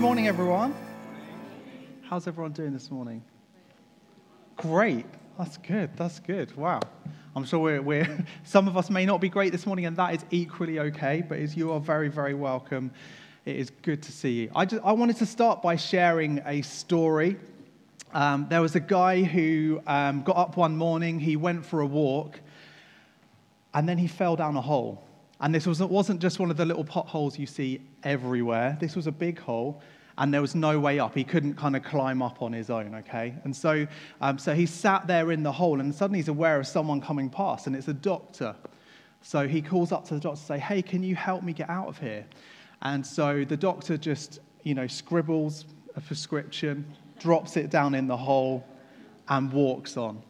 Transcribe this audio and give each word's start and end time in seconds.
morning, 0.00 0.28
everyone. 0.28 0.74
How's 2.00 2.26
everyone 2.26 2.52
doing 2.52 2.72
this 2.72 2.90
morning? 2.90 3.22
Great. 4.56 5.04
That's 5.36 5.58
good. 5.58 5.94
That's 5.94 6.20
good. 6.20 6.56
Wow. 6.56 6.80
I'm 7.36 7.44
sure 7.44 7.58
we're, 7.58 7.82
we're 7.82 8.24
some 8.44 8.66
of 8.66 8.78
us 8.78 8.88
may 8.88 9.04
not 9.04 9.20
be 9.20 9.28
great 9.28 9.52
this 9.52 9.66
morning, 9.66 9.84
and 9.84 9.94
that 9.98 10.14
is 10.14 10.24
equally 10.30 10.78
okay, 10.78 11.22
but 11.28 11.38
as 11.38 11.54
you 11.54 11.70
are 11.72 11.80
very, 11.80 12.08
very 12.08 12.32
welcome. 12.32 12.90
It 13.44 13.56
is 13.56 13.68
good 13.82 14.02
to 14.04 14.10
see 14.10 14.40
you. 14.40 14.50
I, 14.56 14.64
just, 14.64 14.82
I 14.82 14.92
wanted 14.92 15.16
to 15.18 15.26
start 15.26 15.60
by 15.60 15.76
sharing 15.76 16.40
a 16.46 16.62
story. 16.62 17.36
Um, 18.14 18.46
there 18.48 18.62
was 18.62 18.74
a 18.76 18.80
guy 18.80 19.22
who 19.22 19.82
um, 19.86 20.22
got 20.22 20.38
up 20.38 20.56
one 20.56 20.78
morning, 20.78 21.20
he 21.20 21.36
went 21.36 21.66
for 21.66 21.82
a 21.82 21.86
walk, 21.86 22.40
and 23.74 23.86
then 23.86 23.98
he 23.98 24.06
fell 24.06 24.34
down 24.34 24.56
a 24.56 24.62
hole. 24.62 25.04
And 25.40 25.54
this 25.54 25.66
was, 25.66 25.82
wasn't 25.82 26.22
just 26.22 26.38
one 26.38 26.50
of 26.50 26.56
the 26.56 26.64
little 26.64 26.84
potholes 26.84 27.38
you 27.38 27.44
see 27.44 27.82
everywhere. 28.04 28.76
This 28.80 28.96
was 28.96 29.06
a 29.06 29.12
big 29.12 29.38
hole, 29.38 29.82
and 30.18 30.32
there 30.32 30.40
was 30.40 30.54
no 30.54 30.78
way 30.78 30.98
up. 30.98 31.14
He 31.14 31.24
couldn't 31.24 31.54
kind 31.54 31.76
of 31.76 31.82
climb 31.82 32.22
up 32.22 32.42
on 32.42 32.52
his 32.52 32.70
own, 32.70 32.94
okay? 32.96 33.34
And 33.44 33.54
so, 33.54 33.86
um, 34.20 34.38
so 34.38 34.54
he 34.54 34.66
sat 34.66 35.06
there 35.06 35.32
in 35.32 35.42
the 35.42 35.52
hole, 35.52 35.80
and 35.80 35.94
suddenly 35.94 36.18
he's 36.18 36.28
aware 36.28 36.58
of 36.58 36.66
someone 36.66 37.00
coming 37.00 37.30
past, 37.30 37.66
and 37.66 37.76
it's 37.76 37.88
a 37.88 37.94
doctor. 37.94 38.54
So 39.22 39.46
he 39.46 39.60
calls 39.62 39.92
up 39.92 40.06
to 40.08 40.14
the 40.14 40.20
doctor 40.20 40.40
to 40.40 40.46
say, 40.46 40.58
Hey, 40.58 40.82
can 40.82 41.02
you 41.02 41.14
help 41.14 41.42
me 41.42 41.52
get 41.52 41.68
out 41.68 41.88
of 41.88 41.98
here? 41.98 42.26
And 42.82 43.06
so 43.06 43.44
the 43.44 43.56
doctor 43.56 43.96
just, 43.96 44.40
you 44.62 44.74
know, 44.74 44.86
scribbles 44.86 45.66
a 45.96 46.00
prescription, 46.00 46.84
drops 47.18 47.56
it 47.56 47.70
down 47.70 47.94
in 47.94 48.06
the 48.06 48.16
hole, 48.16 48.64
and 49.28 49.52
walks 49.52 49.96
on. 49.96 50.22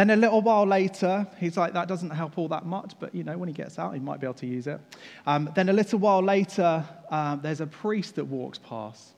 Then 0.00 0.08
a 0.08 0.16
little 0.16 0.40
while 0.40 0.66
later, 0.66 1.26
he's 1.38 1.58
like, 1.58 1.74
that 1.74 1.86
doesn't 1.86 2.08
help 2.08 2.38
all 2.38 2.48
that 2.48 2.64
much, 2.64 2.94
but 2.98 3.14
you 3.14 3.22
know, 3.22 3.36
when 3.36 3.50
he 3.50 3.52
gets 3.52 3.78
out, 3.78 3.92
he 3.92 4.00
might 4.00 4.18
be 4.18 4.26
able 4.26 4.32
to 4.32 4.46
use 4.46 4.66
it. 4.66 4.80
Um, 5.26 5.50
then 5.54 5.68
a 5.68 5.74
little 5.74 5.98
while 5.98 6.22
later, 6.22 6.82
um, 7.10 7.40
there's 7.42 7.60
a 7.60 7.66
priest 7.66 8.14
that 8.14 8.24
walks 8.24 8.56
past. 8.56 9.12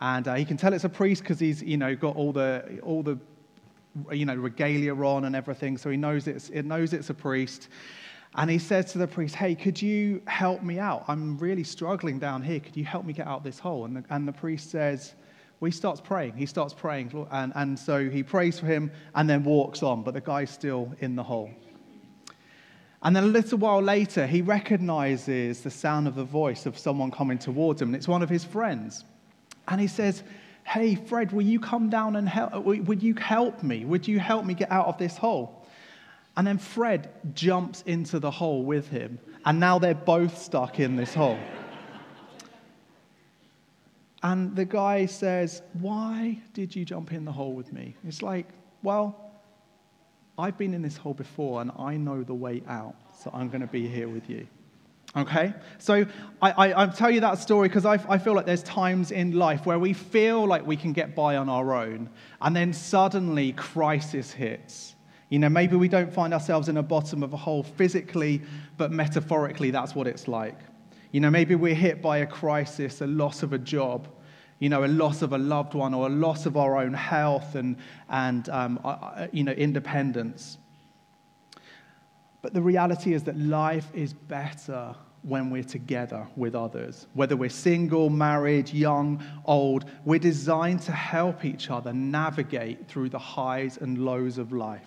And 0.00 0.28
uh, 0.28 0.34
he 0.34 0.44
can 0.44 0.56
tell 0.56 0.72
it's 0.72 0.84
a 0.84 0.88
priest 0.88 1.22
because 1.22 1.40
he's, 1.40 1.64
you 1.64 1.76
know, 1.76 1.96
got 1.96 2.14
all 2.14 2.32
the, 2.32 2.78
all 2.84 3.02
the, 3.02 3.18
you 4.12 4.24
know, 4.24 4.36
regalia 4.36 4.94
on 4.94 5.24
and 5.24 5.34
everything, 5.34 5.76
so 5.76 5.90
he 5.90 5.96
knows 5.96 6.28
it's, 6.28 6.48
it 6.50 6.62
knows 6.62 6.92
it's 6.92 7.10
a 7.10 7.14
priest. 7.14 7.68
And 8.36 8.48
he 8.48 8.60
says 8.60 8.92
to 8.92 8.98
the 8.98 9.08
priest, 9.08 9.34
Hey, 9.34 9.56
could 9.56 9.82
you 9.82 10.22
help 10.28 10.62
me 10.62 10.78
out? 10.78 11.06
I'm 11.08 11.38
really 11.38 11.64
struggling 11.64 12.20
down 12.20 12.40
here. 12.40 12.60
Could 12.60 12.76
you 12.76 12.84
help 12.84 13.04
me 13.04 13.14
get 13.14 13.26
out 13.26 13.38
of 13.38 13.42
this 13.42 13.58
hole? 13.58 13.84
And 13.84 13.96
the, 13.96 14.04
and 14.10 14.28
the 14.28 14.32
priest 14.32 14.70
says, 14.70 15.16
well, 15.64 15.70
he 15.70 15.76
starts 15.76 16.02
praying. 16.02 16.34
He 16.36 16.44
starts 16.44 16.74
praying. 16.74 17.26
And, 17.30 17.50
and 17.56 17.78
so 17.78 18.10
he 18.10 18.22
prays 18.22 18.60
for 18.60 18.66
him 18.66 18.92
and 19.14 19.30
then 19.30 19.44
walks 19.44 19.82
on, 19.82 20.02
but 20.02 20.12
the 20.12 20.20
guy's 20.20 20.50
still 20.50 20.92
in 20.98 21.16
the 21.16 21.22
hole. 21.22 21.50
And 23.02 23.16
then 23.16 23.24
a 23.24 23.28
little 23.28 23.56
while 23.56 23.80
later, 23.80 24.26
he 24.26 24.42
recognizes 24.42 25.62
the 25.62 25.70
sound 25.70 26.06
of 26.06 26.16
the 26.16 26.24
voice 26.24 26.66
of 26.66 26.76
someone 26.76 27.10
coming 27.10 27.38
towards 27.38 27.80
him, 27.80 27.88
and 27.88 27.96
it's 27.96 28.06
one 28.06 28.20
of 28.20 28.28
his 28.28 28.44
friends. 28.44 29.04
And 29.66 29.80
he 29.80 29.86
says, 29.86 30.22
Hey, 30.64 30.96
Fred, 30.96 31.32
will 31.32 31.40
you 31.40 31.60
come 31.60 31.88
down 31.88 32.16
and 32.16 32.28
help? 32.28 32.54
Uh, 32.54 32.60
would 32.60 33.02
you 33.02 33.14
help 33.14 33.62
me? 33.62 33.86
Would 33.86 34.06
you 34.06 34.18
help 34.18 34.44
me 34.44 34.52
get 34.52 34.70
out 34.70 34.86
of 34.88 34.98
this 34.98 35.16
hole? 35.16 35.66
And 36.36 36.46
then 36.46 36.58
Fred 36.58 37.08
jumps 37.34 37.80
into 37.86 38.18
the 38.18 38.30
hole 38.30 38.64
with 38.64 38.88
him, 38.88 39.18
and 39.46 39.58
now 39.58 39.78
they're 39.78 39.94
both 39.94 40.36
stuck 40.36 40.78
in 40.78 40.96
this 40.96 41.14
hole. 41.14 41.38
And 44.24 44.56
the 44.56 44.64
guy 44.64 45.04
says, 45.04 45.62
Why 45.74 46.40
did 46.54 46.74
you 46.74 46.84
jump 46.84 47.12
in 47.12 47.24
the 47.26 47.30
hole 47.30 47.52
with 47.52 47.72
me? 47.72 47.94
It's 48.08 48.22
like, 48.22 48.48
Well, 48.82 49.20
I've 50.38 50.58
been 50.58 50.74
in 50.74 50.82
this 50.82 50.96
hole 50.96 51.14
before 51.14 51.60
and 51.60 51.70
I 51.78 51.96
know 51.96 52.24
the 52.24 52.34
way 52.34 52.62
out, 52.66 52.96
so 53.22 53.30
I'm 53.32 53.48
going 53.48 53.60
to 53.60 53.68
be 53.68 53.86
here 53.86 54.08
with 54.08 54.28
you. 54.28 54.48
Okay? 55.14 55.52
So 55.78 56.06
I, 56.42 56.50
I, 56.50 56.82
I 56.82 56.86
tell 56.86 57.10
you 57.10 57.20
that 57.20 57.38
story 57.38 57.68
because 57.68 57.84
I, 57.84 58.00
I 58.08 58.18
feel 58.18 58.34
like 58.34 58.46
there's 58.46 58.64
times 58.64 59.10
in 59.12 59.32
life 59.32 59.66
where 59.66 59.78
we 59.78 59.92
feel 59.92 60.44
like 60.44 60.66
we 60.66 60.76
can 60.76 60.92
get 60.92 61.14
by 61.14 61.36
on 61.36 61.48
our 61.48 61.74
own, 61.74 62.10
and 62.40 62.56
then 62.56 62.72
suddenly 62.72 63.52
crisis 63.52 64.32
hits. 64.32 64.96
You 65.28 65.38
know, 65.38 65.48
maybe 65.48 65.76
we 65.76 65.88
don't 65.88 66.12
find 66.12 66.34
ourselves 66.34 66.68
in 66.68 66.74
the 66.76 66.82
bottom 66.82 67.22
of 67.22 67.32
a 67.32 67.36
hole 67.36 67.62
physically, 67.62 68.42
but 68.76 68.90
metaphorically, 68.90 69.70
that's 69.70 69.94
what 69.94 70.06
it's 70.06 70.26
like. 70.26 70.58
You 71.12 71.20
know, 71.20 71.30
maybe 71.30 71.54
we're 71.54 71.74
hit 71.74 72.02
by 72.02 72.18
a 72.18 72.26
crisis, 72.26 73.00
a 73.00 73.06
loss 73.06 73.44
of 73.44 73.52
a 73.52 73.58
job, 73.58 74.08
you 74.58 74.68
know, 74.68 74.84
a 74.84 74.86
loss 74.86 75.22
of 75.22 75.32
a 75.32 75.38
loved 75.38 75.74
one, 75.74 75.94
or 75.94 76.06
a 76.06 76.10
loss 76.10 76.46
of 76.46 76.56
our 76.56 76.76
own 76.76 76.94
health 76.94 77.54
and, 77.54 77.76
and 78.08 78.48
um, 78.48 78.80
uh, 78.84 78.88
uh, 78.88 79.26
you 79.32 79.44
know, 79.44 79.52
independence. 79.52 80.58
But 82.42 82.54
the 82.54 82.62
reality 82.62 83.14
is 83.14 83.24
that 83.24 83.38
life 83.38 83.90
is 83.94 84.12
better 84.12 84.94
when 85.22 85.48
we're 85.50 85.64
together 85.64 86.26
with 86.36 86.54
others. 86.54 87.06
Whether 87.14 87.36
we're 87.36 87.48
single, 87.48 88.10
married, 88.10 88.72
young, 88.72 89.24
old, 89.46 89.86
we're 90.04 90.18
designed 90.18 90.82
to 90.82 90.92
help 90.92 91.44
each 91.44 91.70
other 91.70 91.92
navigate 91.92 92.86
through 92.86 93.08
the 93.08 93.18
highs 93.18 93.78
and 93.78 94.04
lows 94.04 94.36
of 94.36 94.52
life. 94.52 94.86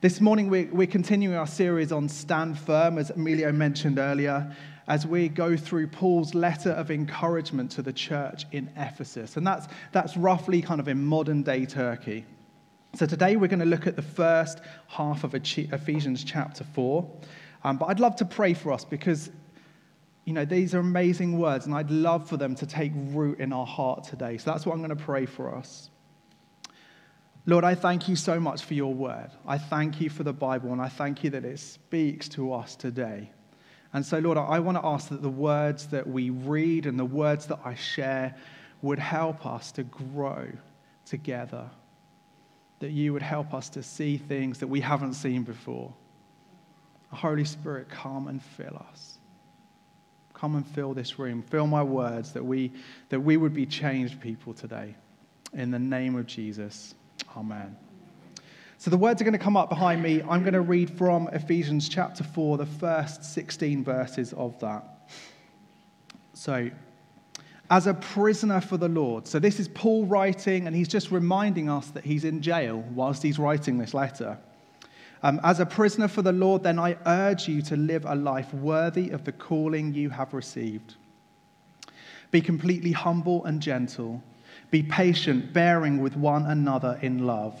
This 0.00 0.20
morning, 0.20 0.48
we're, 0.48 0.72
we're 0.72 0.86
continuing 0.86 1.36
our 1.36 1.46
series 1.46 1.92
on 1.92 2.08
Stand 2.08 2.58
Firm, 2.58 2.98
as 2.98 3.10
Emilio 3.10 3.52
mentioned 3.52 3.98
earlier 3.98 4.56
as 4.88 5.06
we 5.06 5.28
go 5.28 5.56
through 5.56 5.86
Paul's 5.86 6.34
letter 6.34 6.70
of 6.70 6.90
encouragement 6.90 7.70
to 7.72 7.82
the 7.82 7.92
church 7.92 8.46
in 8.52 8.70
Ephesus. 8.76 9.36
And 9.36 9.46
that's, 9.46 9.68
that's 9.92 10.16
roughly 10.16 10.62
kind 10.62 10.80
of 10.80 10.88
in 10.88 11.04
modern 11.04 11.42
day 11.42 11.66
Turkey. 11.66 12.24
So 12.94 13.04
today 13.04 13.36
we're 13.36 13.48
going 13.48 13.58
to 13.60 13.66
look 13.66 13.86
at 13.86 13.96
the 13.96 14.02
first 14.02 14.62
half 14.86 15.24
of 15.24 15.34
Ephesians 15.34 16.24
chapter 16.24 16.64
4. 16.64 17.08
Um, 17.64 17.76
but 17.76 17.86
I'd 17.86 18.00
love 18.00 18.16
to 18.16 18.24
pray 18.24 18.54
for 18.54 18.72
us 18.72 18.86
because, 18.86 19.30
you 20.24 20.32
know, 20.32 20.46
these 20.46 20.74
are 20.74 20.78
amazing 20.78 21.38
words 21.38 21.66
and 21.66 21.74
I'd 21.74 21.90
love 21.90 22.26
for 22.26 22.38
them 22.38 22.54
to 22.54 22.66
take 22.66 22.92
root 22.94 23.40
in 23.40 23.52
our 23.52 23.66
heart 23.66 24.04
today. 24.04 24.38
So 24.38 24.50
that's 24.50 24.64
what 24.64 24.72
I'm 24.72 24.78
going 24.78 24.96
to 24.96 24.96
pray 24.96 25.26
for 25.26 25.54
us. 25.54 25.90
Lord, 27.44 27.64
I 27.64 27.74
thank 27.74 28.08
you 28.08 28.16
so 28.16 28.40
much 28.40 28.64
for 28.64 28.72
your 28.72 28.94
word. 28.94 29.30
I 29.46 29.58
thank 29.58 30.00
you 30.00 30.08
for 30.08 30.22
the 30.22 30.32
Bible 30.32 30.72
and 30.72 30.80
I 30.80 30.88
thank 30.88 31.24
you 31.24 31.30
that 31.30 31.44
it 31.44 31.58
speaks 31.58 32.28
to 32.30 32.54
us 32.54 32.74
today. 32.74 33.32
And 33.92 34.04
so, 34.04 34.18
Lord, 34.18 34.36
I 34.36 34.58
want 34.60 34.76
to 34.76 34.84
ask 34.84 35.08
that 35.08 35.22
the 35.22 35.30
words 35.30 35.86
that 35.88 36.06
we 36.06 36.30
read 36.30 36.86
and 36.86 36.98
the 36.98 37.04
words 37.04 37.46
that 37.46 37.60
I 37.64 37.74
share 37.74 38.34
would 38.82 38.98
help 38.98 39.46
us 39.46 39.72
to 39.72 39.82
grow 39.82 40.46
together. 41.06 41.68
That 42.80 42.90
you 42.90 43.12
would 43.12 43.22
help 43.22 43.54
us 43.54 43.68
to 43.70 43.82
see 43.82 44.18
things 44.18 44.58
that 44.58 44.66
we 44.66 44.80
haven't 44.80 45.14
seen 45.14 45.42
before. 45.42 45.92
Holy 47.10 47.44
Spirit, 47.44 47.88
come 47.88 48.28
and 48.28 48.42
fill 48.42 48.84
us. 48.90 49.18
Come 50.34 50.54
and 50.54 50.66
fill 50.66 50.92
this 50.94 51.18
room. 51.18 51.42
Fill 51.42 51.66
my 51.66 51.82
words 51.82 52.32
that 52.32 52.44
we, 52.44 52.70
that 53.08 53.18
we 53.18 53.36
would 53.36 53.54
be 53.54 53.66
changed 53.66 54.20
people 54.20 54.52
today. 54.52 54.94
In 55.54 55.70
the 55.70 55.78
name 55.78 56.14
of 56.14 56.26
Jesus, 56.26 56.94
amen. 57.36 57.76
So 58.80 58.90
the 58.90 58.96
words 58.96 59.20
are 59.20 59.24
going 59.24 59.32
to 59.32 59.38
come 59.40 59.56
up 59.56 59.68
behind 59.68 60.04
me. 60.04 60.22
I'm 60.22 60.42
going 60.42 60.54
to 60.54 60.60
read 60.60 60.88
from 60.88 61.26
Ephesians 61.32 61.88
chapter 61.88 62.22
4, 62.22 62.58
the 62.58 62.66
first 62.66 63.24
16 63.24 63.82
verses 63.82 64.32
of 64.34 64.56
that. 64.60 65.10
So, 66.32 66.70
as 67.70 67.88
a 67.88 67.94
prisoner 67.94 68.60
for 68.60 68.76
the 68.76 68.88
Lord. 68.88 69.26
So, 69.26 69.40
this 69.40 69.58
is 69.58 69.66
Paul 69.66 70.06
writing, 70.06 70.68
and 70.68 70.76
he's 70.76 70.86
just 70.86 71.10
reminding 71.10 71.68
us 71.68 71.88
that 71.88 72.04
he's 72.04 72.22
in 72.22 72.40
jail 72.40 72.84
whilst 72.94 73.20
he's 73.20 73.36
writing 73.36 73.78
this 73.78 73.94
letter. 73.94 74.38
Um, 75.24 75.40
as 75.42 75.58
a 75.58 75.66
prisoner 75.66 76.06
for 76.06 76.22
the 76.22 76.32
Lord, 76.32 76.62
then 76.62 76.78
I 76.78 76.96
urge 77.04 77.48
you 77.48 77.60
to 77.62 77.76
live 77.76 78.04
a 78.04 78.14
life 78.14 78.54
worthy 78.54 79.10
of 79.10 79.24
the 79.24 79.32
calling 79.32 79.92
you 79.92 80.08
have 80.10 80.32
received. 80.32 80.94
Be 82.30 82.40
completely 82.40 82.92
humble 82.92 83.44
and 83.44 83.60
gentle. 83.60 84.22
Be 84.70 84.84
patient, 84.84 85.52
bearing 85.52 86.00
with 86.00 86.16
one 86.16 86.46
another 86.46 86.96
in 87.02 87.26
love. 87.26 87.60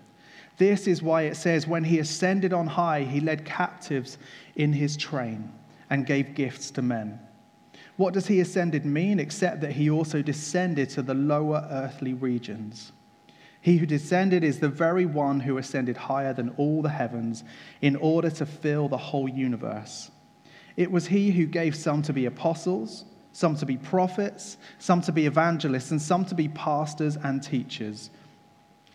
This 0.61 0.85
is 0.85 1.01
why 1.01 1.23
it 1.23 1.37
says, 1.37 1.65
When 1.65 1.83
he 1.83 1.97
ascended 1.97 2.53
on 2.53 2.67
high, 2.67 3.01
he 3.01 3.19
led 3.19 3.45
captives 3.45 4.19
in 4.55 4.73
his 4.73 4.95
train 4.95 5.51
and 5.89 6.05
gave 6.05 6.35
gifts 6.35 6.69
to 6.71 6.83
men. 6.83 7.19
What 7.97 8.13
does 8.13 8.27
he 8.27 8.39
ascended 8.41 8.85
mean 8.85 9.19
except 9.19 9.61
that 9.61 9.71
he 9.71 9.89
also 9.89 10.21
descended 10.21 10.91
to 10.91 11.01
the 11.01 11.15
lower 11.15 11.67
earthly 11.71 12.13
regions? 12.13 12.91
He 13.59 13.77
who 13.77 13.87
descended 13.87 14.43
is 14.43 14.59
the 14.59 14.69
very 14.69 15.07
one 15.07 15.39
who 15.39 15.57
ascended 15.57 15.97
higher 15.97 16.31
than 16.31 16.49
all 16.57 16.83
the 16.83 16.89
heavens 16.89 17.43
in 17.81 17.95
order 17.95 18.29
to 18.29 18.45
fill 18.45 18.87
the 18.87 18.97
whole 18.97 19.27
universe. 19.27 20.11
It 20.77 20.91
was 20.91 21.07
he 21.07 21.31
who 21.31 21.47
gave 21.47 21.75
some 21.75 22.03
to 22.03 22.13
be 22.13 22.27
apostles, 22.27 23.05
some 23.31 23.55
to 23.55 23.65
be 23.65 23.77
prophets, 23.77 24.57
some 24.77 25.01
to 25.01 25.11
be 25.11 25.25
evangelists, 25.25 25.89
and 25.89 25.99
some 25.99 26.23
to 26.25 26.35
be 26.35 26.49
pastors 26.49 27.17
and 27.17 27.41
teachers 27.41 28.11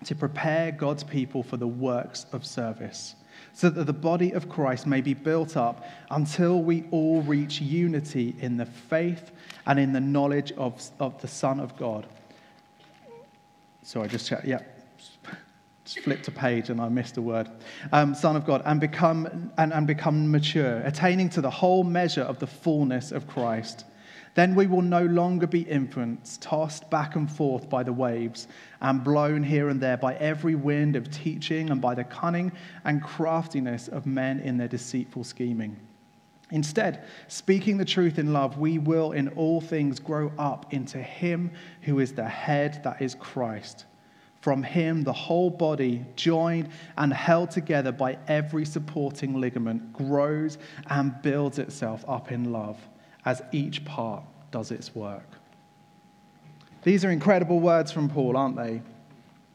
to 0.04 0.14
prepare 0.14 0.72
God's 0.72 1.04
people 1.04 1.42
for 1.42 1.56
the 1.56 1.66
works 1.66 2.26
of 2.32 2.44
service, 2.44 3.14
so 3.52 3.70
that 3.70 3.84
the 3.84 3.92
body 3.92 4.32
of 4.32 4.48
Christ 4.48 4.86
may 4.86 5.00
be 5.00 5.14
built 5.14 5.56
up 5.56 5.84
until 6.10 6.62
we 6.62 6.84
all 6.90 7.22
reach 7.22 7.60
unity 7.60 8.34
in 8.40 8.56
the 8.56 8.66
faith 8.66 9.30
and 9.66 9.78
in 9.78 9.92
the 9.92 10.00
knowledge 10.00 10.52
of, 10.52 10.82
of 11.00 11.20
the 11.20 11.28
Son 11.28 11.60
of 11.60 11.76
God. 11.76 12.06
So 13.82 14.02
I 14.02 14.06
just 14.06 14.30
yeah. 14.44 14.60
Just 15.84 16.00
flipped 16.00 16.26
a 16.26 16.32
page 16.32 16.68
and 16.68 16.80
I 16.80 16.88
missed 16.88 17.16
a 17.16 17.22
word. 17.22 17.48
Um, 17.92 18.12
Son 18.16 18.34
of 18.34 18.44
God, 18.44 18.60
and 18.64 18.80
become, 18.80 19.52
and, 19.56 19.72
and 19.72 19.86
become 19.86 20.32
mature, 20.32 20.78
attaining 20.78 21.30
to 21.30 21.40
the 21.40 21.50
whole 21.50 21.84
measure 21.84 22.22
of 22.22 22.40
the 22.40 22.46
fullness 22.48 23.12
of 23.12 23.28
Christ. 23.28 23.84
Then 24.36 24.54
we 24.54 24.66
will 24.66 24.82
no 24.82 25.02
longer 25.02 25.46
be 25.46 25.62
infants, 25.62 26.36
tossed 26.42 26.90
back 26.90 27.16
and 27.16 27.28
forth 27.28 27.70
by 27.70 27.82
the 27.82 27.92
waves 27.92 28.48
and 28.82 29.02
blown 29.02 29.42
here 29.42 29.70
and 29.70 29.80
there 29.80 29.96
by 29.96 30.14
every 30.16 30.54
wind 30.54 30.94
of 30.94 31.10
teaching 31.10 31.70
and 31.70 31.80
by 31.80 31.94
the 31.94 32.04
cunning 32.04 32.52
and 32.84 33.02
craftiness 33.02 33.88
of 33.88 34.04
men 34.04 34.40
in 34.40 34.58
their 34.58 34.68
deceitful 34.68 35.24
scheming. 35.24 35.74
Instead, 36.50 37.04
speaking 37.28 37.78
the 37.78 37.84
truth 37.86 38.18
in 38.18 38.34
love, 38.34 38.58
we 38.58 38.76
will 38.76 39.12
in 39.12 39.28
all 39.28 39.62
things 39.62 39.98
grow 39.98 40.30
up 40.38 40.70
into 40.70 40.98
Him 40.98 41.50
who 41.80 41.98
is 41.98 42.12
the 42.12 42.28
head, 42.28 42.82
that 42.84 43.00
is 43.00 43.14
Christ. 43.14 43.86
From 44.42 44.62
Him, 44.62 45.02
the 45.02 45.14
whole 45.14 45.48
body, 45.48 46.04
joined 46.14 46.68
and 46.98 47.10
held 47.10 47.50
together 47.50 47.90
by 47.90 48.18
every 48.28 48.66
supporting 48.66 49.40
ligament, 49.40 49.94
grows 49.94 50.58
and 50.88 51.22
builds 51.22 51.58
itself 51.58 52.04
up 52.06 52.30
in 52.30 52.52
love 52.52 52.76
as 53.26 53.42
each 53.52 53.84
part 53.84 54.22
does 54.52 54.70
its 54.70 54.94
work. 54.94 55.28
These 56.84 57.04
are 57.04 57.10
incredible 57.10 57.58
words 57.58 57.90
from 57.90 58.08
Paul, 58.08 58.36
aren't 58.36 58.56
they? 58.56 58.80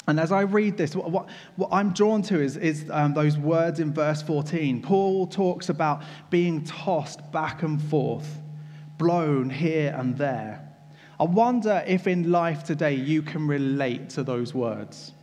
And 0.08 0.20
as 0.20 0.34
I 0.34 0.42
read 0.42 0.76
this, 0.78 0.96
what, 0.96 1.10
what, 1.10 1.30
what 1.56 1.70
I'm 1.72 1.94
drawn 1.94 2.22
to 2.24 2.42
is, 2.42 2.58
is 2.58 2.86
um, 2.92 3.14
those 3.14 3.38
words 3.38 3.80
in 3.80 3.94
verse 3.94 4.22
14. 4.22 4.82
Paul 4.82 5.28
talks 5.28 5.70
about 5.70 6.04
being 6.30 6.66
tossed 6.66 7.32
back 7.32 7.64
and 7.64 7.82
forth, 7.82 8.40
blown 8.98 9.50
here 9.50 9.96
and 9.98 10.18
there. 10.18 10.68
I 11.20 11.24
wonder 11.24 11.84
if 11.88 12.08
in 12.08 12.32
life 12.32 12.64
today 12.66 12.96
you 12.96 13.22
can 13.22 13.48
relate 13.48 14.10
to 14.12 14.24
those 14.24 14.54
words. 14.54 15.14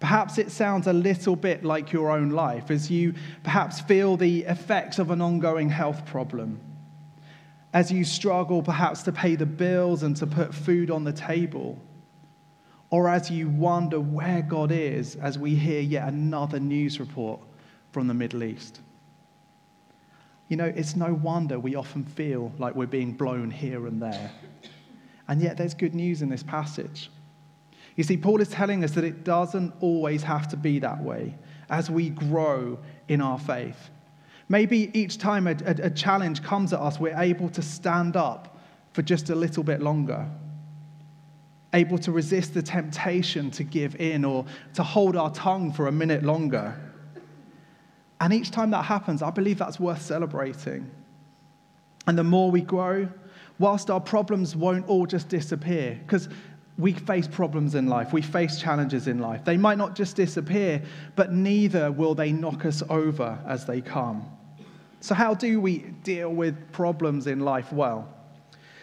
Perhaps 0.00 0.38
it 0.38 0.50
sounds 0.50 0.86
a 0.86 0.92
little 0.92 1.36
bit 1.36 1.64
like 1.64 1.92
your 1.92 2.10
own 2.10 2.30
life 2.30 2.70
as 2.70 2.90
you 2.90 3.14
perhaps 3.42 3.80
feel 3.80 4.16
the 4.16 4.44
effects 4.44 4.98
of 4.98 5.10
an 5.10 5.20
ongoing 5.20 5.68
health 5.68 6.06
problem 6.06 6.60
as 7.72 7.90
you 7.90 8.04
struggle 8.04 8.62
perhaps 8.62 9.02
to 9.02 9.12
pay 9.12 9.34
the 9.34 9.46
bills 9.46 10.02
and 10.02 10.16
to 10.16 10.26
put 10.26 10.54
food 10.54 10.90
on 10.90 11.04
the 11.04 11.12
table, 11.12 11.78
or 12.90 13.08
as 13.08 13.30
you 13.30 13.48
wonder 13.48 13.98
where 13.98 14.42
God 14.42 14.70
is 14.70 15.16
as 15.16 15.38
we 15.38 15.54
hear 15.54 15.80
yet 15.80 16.08
another 16.08 16.60
news 16.60 17.00
report 17.00 17.40
from 17.90 18.06
the 18.06 18.14
Middle 18.14 18.42
East. 18.42 18.80
You 20.48 20.56
know, 20.56 20.66
it's 20.66 20.96
no 20.96 21.14
wonder 21.14 21.58
we 21.58 21.76
often 21.76 22.04
feel 22.04 22.52
like 22.58 22.74
we're 22.74 22.86
being 22.86 23.12
blown 23.12 23.50
here 23.50 23.86
and 23.86 24.02
there. 24.02 24.30
And 25.26 25.40
yet, 25.40 25.56
there's 25.56 25.72
good 25.72 25.94
news 25.94 26.20
in 26.20 26.28
this 26.28 26.42
passage. 26.42 27.10
You 27.96 28.04
see, 28.04 28.18
Paul 28.18 28.40
is 28.42 28.48
telling 28.48 28.84
us 28.84 28.92
that 28.92 29.04
it 29.04 29.24
doesn't 29.24 29.72
always 29.80 30.22
have 30.22 30.48
to 30.48 30.56
be 30.56 30.78
that 30.80 31.02
way 31.02 31.34
as 31.70 31.90
we 31.90 32.10
grow 32.10 32.78
in 33.08 33.22
our 33.22 33.38
faith. 33.38 33.90
Maybe 34.52 34.90
each 34.92 35.16
time 35.16 35.46
a, 35.46 35.56
a, 35.64 35.86
a 35.86 35.90
challenge 35.90 36.42
comes 36.42 36.74
at 36.74 36.80
us, 36.80 37.00
we're 37.00 37.18
able 37.18 37.48
to 37.48 37.62
stand 37.62 38.16
up 38.16 38.58
for 38.92 39.00
just 39.00 39.30
a 39.30 39.34
little 39.34 39.64
bit 39.64 39.80
longer 39.80 40.28
able 41.74 41.96
to 41.98 42.12
resist 42.12 42.52
the 42.54 42.62
temptation 42.62 43.50
to 43.50 43.64
give 43.64 43.96
in 43.96 44.26
or 44.26 44.44
to 44.74 44.82
hold 44.82 45.16
our 45.16 45.30
tongue 45.30 45.72
for 45.72 45.88
a 45.88 45.92
minute 45.92 46.22
longer. 46.22 46.78
And 48.20 48.30
each 48.32 48.50
time 48.50 48.70
that 48.72 48.84
happens, 48.84 49.22
I 49.22 49.30
believe 49.30 49.56
that's 49.56 49.80
worth 49.80 50.02
celebrating. 50.02 50.90
And 52.06 52.18
the 52.18 52.24
more 52.24 52.50
we 52.50 52.60
grow, 52.60 53.08
whilst 53.58 53.90
our 53.90 54.00
problems 54.00 54.54
won't 54.54 54.86
all 54.86 55.06
just 55.06 55.28
disappear, 55.30 55.98
because 56.04 56.28
we 56.76 56.92
face 56.92 57.26
problems 57.26 57.74
in 57.74 57.86
life, 57.86 58.12
we 58.12 58.20
face 58.20 58.60
challenges 58.60 59.08
in 59.08 59.18
life. 59.18 59.42
They 59.44 59.56
might 59.56 59.78
not 59.78 59.96
just 59.96 60.14
disappear, 60.16 60.82
but 61.16 61.32
neither 61.32 61.90
will 61.90 62.14
they 62.14 62.32
knock 62.32 62.66
us 62.66 62.82
over 62.90 63.38
as 63.46 63.64
they 63.64 63.80
come. 63.80 64.30
So, 65.02 65.16
how 65.16 65.34
do 65.34 65.60
we 65.60 65.78
deal 65.78 66.30
with 66.30 66.70
problems 66.70 67.26
in 67.26 67.40
life 67.40 67.72
well? 67.72 68.08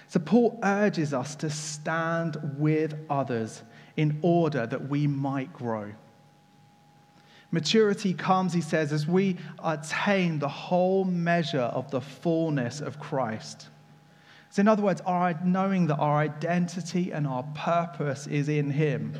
So, 0.09 0.19
Paul 0.19 0.59
urges 0.61 1.13
us 1.13 1.33
to 1.35 1.49
stand 1.49 2.37
with 2.57 2.93
others 3.09 3.63
in 3.95 4.19
order 4.21 4.67
that 4.67 4.89
we 4.89 5.07
might 5.07 5.53
grow. 5.53 5.93
Maturity 7.51 8.13
comes, 8.13 8.51
he 8.51 8.59
says, 8.59 8.91
as 8.91 9.07
we 9.07 9.37
attain 9.63 10.39
the 10.39 10.49
whole 10.49 11.05
measure 11.05 11.61
of 11.61 11.89
the 11.89 12.01
fullness 12.01 12.81
of 12.81 12.99
Christ. 12.99 13.69
So, 14.49 14.59
in 14.59 14.67
other 14.67 14.83
words, 14.83 14.99
our, 15.05 15.39
knowing 15.45 15.87
that 15.87 15.99
our 15.99 16.17
identity 16.17 17.11
and 17.11 17.25
our 17.25 17.43
purpose 17.55 18.27
is 18.27 18.49
in 18.49 18.71
Him. 18.71 19.13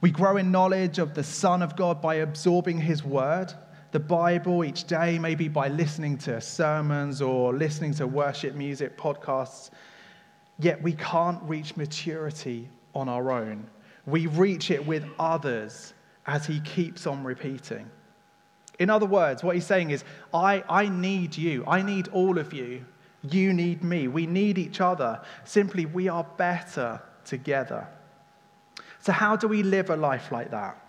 We 0.00 0.12
grow 0.12 0.36
in 0.36 0.52
knowledge 0.52 1.00
of 1.00 1.14
the 1.14 1.24
Son 1.24 1.60
of 1.60 1.74
God 1.74 2.00
by 2.00 2.16
absorbing 2.16 2.78
His 2.82 3.02
word 3.02 3.52
the 3.94 4.00
Bible 4.00 4.64
each 4.64 4.88
day, 4.88 5.20
maybe 5.20 5.46
by 5.46 5.68
listening 5.68 6.18
to 6.18 6.40
sermons 6.40 7.22
or 7.22 7.54
listening 7.54 7.94
to 7.94 8.08
worship 8.08 8.56
music 8.56 8.98
podcasts, 8.98 9.70
yet 10.58 10.82
we 10.82 10.94
can't 10.94 11.40
reach 11.44 11.76
maturity 11.76 12.68
on 12.92 13.08
our 13.08 13.30
own. 13.30 13.64
We 14.04 14.26
reach 14.26 14.72
it 14.72 14.84
with 14.84 15.04
others 15.20 15.94
as 16.26 16.44
he 16.44 16.58
keeps 16.62 17.06
on 17.06 17.22
repeating. 17.22 17.88
In 18.80 18.90
other 18.90 19.06
words, 19.06 19.44
what 19.44 19.54
he's 19.54 19.64
saying 19.64 19.92
is, 19.92 20.02
I, 20.34 20.64
I 20.68 20.88
need 20.88 21.36
you. 21.36 21.62
I 21.64 21.80
need 21.80 22.08
all 22.08 22.36
of 22.36 22.52
you. 22.52 22.84
You 23.22 23.52
need 23.52 23.84
me. 23.84 24.08
We 24.08 24.26
need 24.26 24.58
each 24.58 24.80
other. 24.80 25.20
Simply, 25.44 25.86
we 25.86 26.08
are 26.08 26.26
better 26.36 27.00
together. 27.24 27.86
So, 28.98 29.12
how 29.12 29.36
do 29.36 29.46
we 29.46 29.62
live 29.62 29.90
a 29.90 29.96
life 29.96 30.32
like 30.32 30.50
that? 30.50 30.83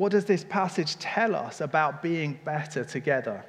What 0.00 0.12
does 0.12 0.24
this 0.24 0.44
passage 0.44 0.96
tell 0.96 1.36
us 1.36 1.60
about 1.60 2.02
being 2.02 2.40
better 2.42 2.84
together? 2.86 3.44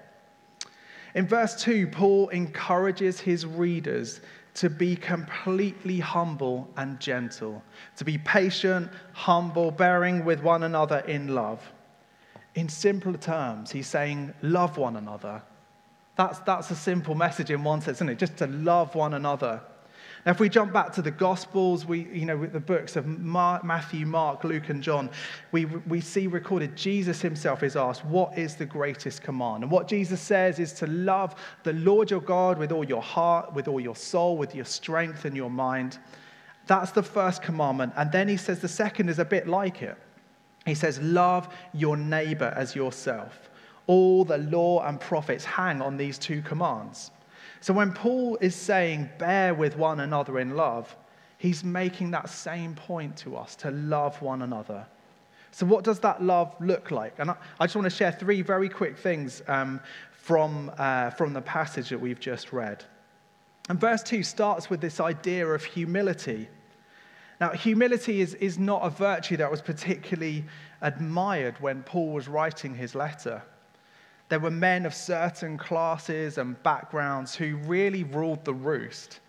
In 1.16 1.26
verse 1.26 1.56
2, 1.64 1.88
Paul 1.88 2.28
encourages 2.28 3.22
his 3.22 3.46
readers 3.46 4.20
to 4.56 4.70
be 4.70 4.98
completely 4.98 6.02
humble 6.02 6.68
and 6.76 7.00
gentle, 7.00 7.64
to 7.96 8.04
be 8.04 8.18
patient, 8.18 8.92
humble, 9.14 9.72
bearing 9.72 10.26
with 10.26 10.44
one 10.44 10.64
another 10.64 11.00
in 11.08 11.34
love. 11.34 11.62
In 12.56 12.68
simpler 12.68 13.18
terms, 13.18 13.72
he's 13.72 13.88
saying, 13.88 14.34
love 14.42 14.78
one 14.78 14.98
another. 14.98 15.42
That's, 16.18 16.40
that's 16.40 16.70
a 16.70 16.76
simple 16.76 17.16
message 17.16 17.50
in 17.50 17.64
one 17.64 17.80
sense, 17.80 18.00
isn't 18.00 18.10
it? 18.10 18.20
Just 18.20 18.36
to 18.40 18.48
love 18.48 18.94
one 18.94 19.14
another. 19.14 19.62
Now, 20.26 20.32
if 20.32 20.40
we 20.40 20.50
jump 20.50 20.72
back 20.72 20.94
to 20.94 21.02
the 21.02 21.12
Gospels, 21.12 21.86
we, 21.86 22.08
you 22.14 22.26
know, 22.26 22.38
with 22.38 22.54
the 22.54 22.60
books 22.60 22.96
of 22.96 23.08
Mark, 23.08 23.64
Matthew, 23.64 24.06
Mark, 24.06 24.44
Luke, 24.44 24.70
and 24.70 24.84
John, 24.84 25.10
we, 25.52 25.66
we 25.66 26.00
see 26.00 26.28
recorded 26.28 26.76
Jesus 26.76 27.22
himself 27.22 27.64
is 27.64 27.76
asked, 27.76 28.06
What 28.06 28.38
is 28.38 28.56
the 28.56 28.66
greatest 28.66 29.24
command? 29.24 29.64
And 29.64 29.72
what 29.72 29.88
Jesus 29.88 30.22
says 30.22 30.60
is 30.60 30.74
to 30.74 30.88
love 30.88 31.36
the 31.64 31.74
Lord 31.74 32.12
your 32.12 32.22
God 32.22 32.60
with 32.60 32.72
all 32.72 32.84
your 32.84 33.02
heart, 33.02 33.54
with 33.54 33.68
all 33.68 33.80
your 33.80 33.96
soul, 33.96 34.38
with 34.38 34.54
your 34.54 34.66
strength 34.66 35.26
and 35.26 35.36
your 35.36 35.50
mind. 35.50 35.98
That's 36.68 36.92
the 36.92 37.04
first 37.04 37.42
commandment. 37.42 37.94
And 37.96 38.12
then 38.12 38.28
he 38.28 38.38
says 38.38 38.60
the 38.60 38.68
second 38.68 39.10
is 39.10 39.18
a 39.18 39.26
bit 39.26 39.48
like 39.48 39.82
it. 39.82 39.98
He 40.68 40.76
says, 40.76 41.00
Love 41.02 41.52
your 41.74 41.98
neighbor 41.98 42.54
as 42.56 42.76
yourself. 42.76 43.50
All 43.88 44.24
the 44.24 44.38
law 44.38 44.86
and 44.88 45.00
prophets 45.00 45.44
hang 45.44 45.82
on 45.82 45.98
these 45.98 46.20
two 46.20 46.44
commands. 46.44 47.10
So 47.62 47.74
when 47.74 47.94
Paul 47.94 48.38
is 48.42 48.56
saying, 48.56 49.10
bear 49.20 49.54
with 49.54 49.78
one 49.78 50.00
another 50.00 50.40
in 50.40 50.56
love, 50.56 50.96
he's 51.38 51.64
making 51.64 52.12
that 52.12 52.30
same 52.30 52.74
point 52.76 53.16
to 53.18 53.38
us 53.38 53.56
to 53.58 53.72
love 53.72 54.20
one 54.22 54.42
another. 54.42 54.86
So, 55.52 55.66
what 55.66 55.84
does 55.84 56.00
that 56.00 56.24
love 56.24 56.56
look 56.60 56.92
like? 56.92 57.20
And 57.20 57.32
I, 57.32 57.36
just 57.66 57.76
want 57.76 57.86
to 57.86 57.96
share 57.96 58.12
three 58.12 58.42
very 58.42 58.70
quick 58.70 58.98
things 58.98 59.44
um, 59.48 59.82
from, 60.12 60.72
uh, 60.78 61.12
from 61.12 61.34
the 61.34 61.42
passage 61.42 61.90
that 61.90 62.00
we've 62.00 62.20
just 62.20 62.54
read. 62.54 62.84
And 63.70 63.80
verse 63.80 64.02
2 64.02 64.24
starts 64.24 64.70
with 64.70 64.82
this 64.82 65.00
idea 65.00 65.46
of 65.46 65.64
humility. 65.64 66.48
Now, 67.40 67.52
humility 67.52 68.22
is, 68.22 68.34
is 68.36 68.58
not 68.58 68.82
a 68.84 68.90
virtue 68.90 69.38
that 69.38 69.52
was 69.52 69.62
particularly 69.62 70.46
admired 70.82 71.60
when 71.60 71.84
Paul 71.84 72.14
was 72.14 72.28
writing 72.28 72.74
his 72.74 72.96
letter. 72.96 73.44
There 74.32 74.40
were 74.40 74.50
men 74.50 74.86
of 74.86 74.94
certain 74.94 75.58
classes 75.58 76.38
and 76.38 76.64
backgrounds 76.64 77.36
who 77.36 77.58
really 77.58 78.06
ruled 78.06 78.46
the 78.46 78.54
roost. 78.54 79.20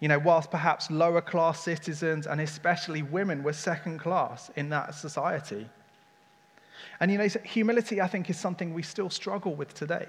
You 0.00 0.08
know, 0.08 0.18
whilst 0.18 0.50
perhaps 0.50 0.90
lower 0.90 1.20
class 1.20 1.60
citizens 1.62 2.26
and 2.26 2.40
especially 2.40 3.02
women 3.02 3.42
were 3.42 3.52
second 3.52 3.98
class 3.98 4.50
in 4.56 4.70
that 4.70 4.94
society. 4.94 5.68
And 6.98 7.10
you 7.10 7.18
know, 7.18 7.28
humility, 7.44 8.00
I 8.00 8.06
think, 8.06 8.30
is 8.30 8.40
something 8.40 8.72
we 8.72 8.82
still 8.82 9.10
struggle 9.10 9.54
with 9.54 9.74
today. 9.74 10.08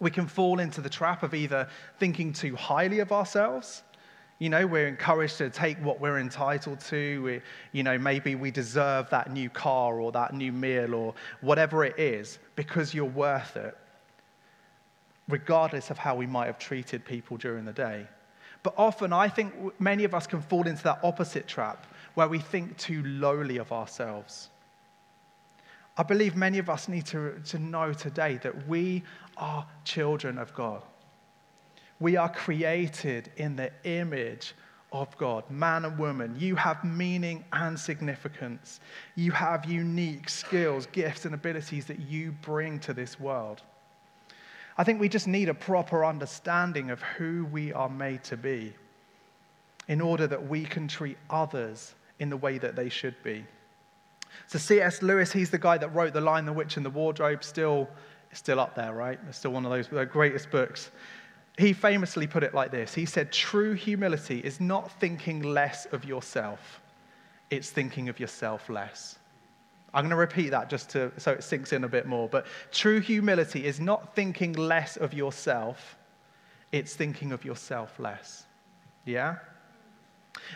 We 0.00 0.10
can 0.10 0.26
fall 0.26 0.58
into 0.58 0.80
the 0.80 0.90
trap 0.90 1.22
of 1.22 1.32
either 1.32 1.68
thinking 2.00 2.32
too 2.32 2.56
highly 2.56 2.98
of 2.98 3.12
ourselves, 3.12 3.84
You 4.38 4.50
know, 4.50 4.66
we're 4.66 4.86
encouraged 4.86 5.38
to 5.38 5.48
take 5.48 5.78
what 5.78 5.98
we're 5.98 6.18
entitled 6.18 6.80
to. 6.80 7.22
We, 7.22 7.40
you 7.72 7.82
know, 7.82 7.96
maybe 7.96 8.34
we 8.34 8.50
deserve 8.50 9.08
that 9.10 9.32
new 9.32 9.48
car 9.48 9.98
or 9.98 10.12
that 10.12 10.34
new 10.34 10.52
meal 10.52 10.94
or 10.94 11.14
whatever 11.40 11.84
it 11.84 11.98
is 11.98 12.38
because 12.54 12.92
you're 12.92 13.06
worth 13.06 13.56
it, 13.56 13.76
regardless 15.28 15.90
of 15.90 15.96
how 15.96 16.14
we 16.14 16.26
might 16.26 16.46
have 16.46 16.58
treated 16.58 17.04
people 17.04 17.38
during 17.38 17.64
the 17.64 17.72
day. 17.72 18.06
But 18.62 18.74
often, 18.76 19.12
I 19.12 19.28
think 19.28 19.54
many 19.80 20.04
of 20.04 20.14
us 20.14 20.26
can 20.26 20.42
fall 20.42 20.66
into 20.66 20.82
that 20.84 21.00
opposite 21.02 21.46
trap 21.46 21.86
where 22.14 22.28
we 22.28 22.38
think 22.38 22.76
too 22.76 23.02
lowly 23.04 23.56
of 23.56 23.72
ourselves. 23.72 24.50
I 25.96 26.02
believe 26.02 26.36
many 26.36 26.58
of 26.58 26.68
us 26.68 26.88
need 26.88 27.06
to, 27.06 27.40
to 27.46 27.58
know 27.58 27.94
today 27.94 28.38
that 28.42 28.68
we 28.68 29.02
are 29.38 29.66
children 29.84 30.36
of 30.36 30.52
God. 30.52 30.82
We 31.98 32.16
are 32.16 32.28
created 32.28 33.30
in 33.36 33.56
the 33.56 33.70
image 33.84 34.54
of 34.92 35.16
God, 35.18 35.50
man 35.50 35.84
and 35.84 35.98
woman. 35.98 36.36
You 36.38 36.56
have 36.56 36.84
meaning 36.84 37.44
and 37.52 37.78
significance. 37.78 38.80
You 39.14 39.32
have 39.32 39.64
unique 39.64 40.28
skills, 40.28 40.86
gifts, 40.86 41.24
and 41.24 41.34
abilities 41.34 41.86
that 41.86 42.00
you 42.00 42.32
bring 42.42 42.78
to 42.80 42.94
this 42.94 43.18
world. 43.18 43.62
I 44.78 44.84
think 44.84 45.00
we 45.00 45.08
just 45.08 45.26
need 45.26 45.48
a 45.48 45.54
proper 45.54 46.04
understanding 46.04 46.90
of 46.90 47.00
who 47.02 47.46
we 47.46 47.72
are 47.72 47.88
made 47.88 48.22
to 48.24 48.36
be 48.36 48.74
in 49.88 50.00
order 50.00 50.26
that 50.26 50.48
we 50.48 50.64
can 50.64 50.86
treat 50.88 51.16
others 51.30 51.94
in 52.18 52.28
the 52.28 52.36
way 52.36 52.58
that 52.58 52.76
they 52.76 52.88
should 52.88 53.14
be. 53.22 53.44
So, 54.48 54.58
C.S. 54.58 55.02
Lewis, 55.02 55.32
he's 55.32 55.50
the 55.50 55.58
guy 55.58 55.78
that 55.78 55.94
wrote 55.94 56.12
The 56.12 56.20
Lion, 56.20 56.44
the 56.44 56.52
Witch, 56.52 56.76
and 56.76 56.84
the 56.84 56.90
Wardrobe, 56.90 57.42
still, 57.42 57.88
still 58.32 58.60
up 58.60 58.74
there, 58.74 58.92
right? 58.92 59.18
It's 59.28 59.38
still 59.38 59.52
one 59.52 59.64
of 59.64 59.70
those 59.70 59.88
greatest 60.08 60.50
books. 60.50 60.90
He 61.58 61.72
famously 61.72 62.26
put 62.26 62.42
it 62.42 62.54
like 62.54 62.70
this 62.70 62.94
He 62.94 63.06
said, 63.06 63.32
True 63.32 63.72
humility 63.74 64.40
is 64.40 64.60
not 64.60 64.90
thinking 65.00 65.42
less 65.42 65.86
of 65.86 66.04
yourself, 66.04 66.80
it's 67.50 67.70
thinking 67.70 68.08
of 68.08 68.20
yourself 68.20 68.68
less. 68.68 69.18
I'm 69.94 70.02
going 70.02 70.10
to 70.10 70.16
repeat 70.16 70.50
that 70.50 70.68
just 70.68 70.90
to, 70.90 71.10
so 71.16 71.32
it 71.32 71.42
sinks 71.42 71.72
in 71.72 71.84
a 71.84 71.88
bit 71.88 72.04
more. 72.04 72.28
But 72.28 72.46
true 72.70 73.00
humility 73.00 73.64
is 73.64 73.80
not 73.80 74.14
thinking 74.14 74.52
less 74.52 74.98
of 74.98 75.14
yourself, 75.14 75.96
it's 76.70 76.94
thinking 76.94 77.32
of 77.32 77.46
yourself 77.46 77.98
less. 77.98 78.44
Yeah? 79.06 79.36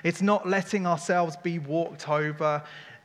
It's 0.04 0.21
not 0.21 0.47
letting 0.47 0.87
ourselves 0.87 1.37
be 1.37 1.59
walked 1.59 2.07
over. 2.07 2.62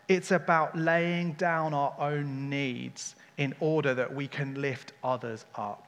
It's 0.09 0.31
about 0.31 0.77
laying 0.77 1.33
down 1.33 1.73
our 1.73 1.95
own 1.97 2.49
needs 2.49 3.15
in 3.37 3.55
order 3.61 3.93
that 3.93 4.13
we 4.13 4.27
can 4.27 4.61
lift 4.61 4.91
others 5.03 5.45
up. 5.55 5.84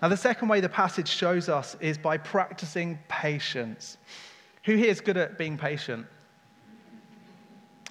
Now, 0.00 0.08
the 0.08 0.16
second 0.16 0.48
way 0.48 0.60
the 0.60 0.68
passage 0.68 1.08
shows 1.08 1.48
us 1.48 1.76
is 1.80 1.98
by 1.98 2.18
practicing 2.18 2.98
patience. 3.08 3.98
Who 4.64 4.76
here 4.76 4.90
is 4.90 5.00
good 5.00 5.16
at 5.16 5.38
being 5.38 5.58
patient? 5.58 6.06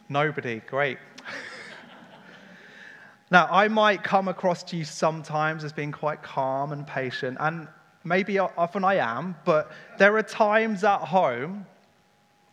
Nobody. 0.07 0.61
Great. 0.67 0.99
now, 3.31 3.47
I 3.51 3.67
might 3.67 4.03
come 4.03 4.29
across 4.29 4.63
to 4.63 4.77
you 4.77 4.85
sometimes 4.85 5.65
as 5.65 5.73
being 5.73 5.91
quite 5.91 6.23
calm 6.23 6.71
and 6.71 6.87
patient, 6.87 7.37
and 7.41 7.67
maybe 8.05 8.39
often 8.39 8.85
I 8.85 8.95
am, 8.95 9.35
but 9.43 9.69
there 9.97 10.15
are 10.15 10.23
times 10.23 10.85
at 10.85 11.01
home, 11.01 11.65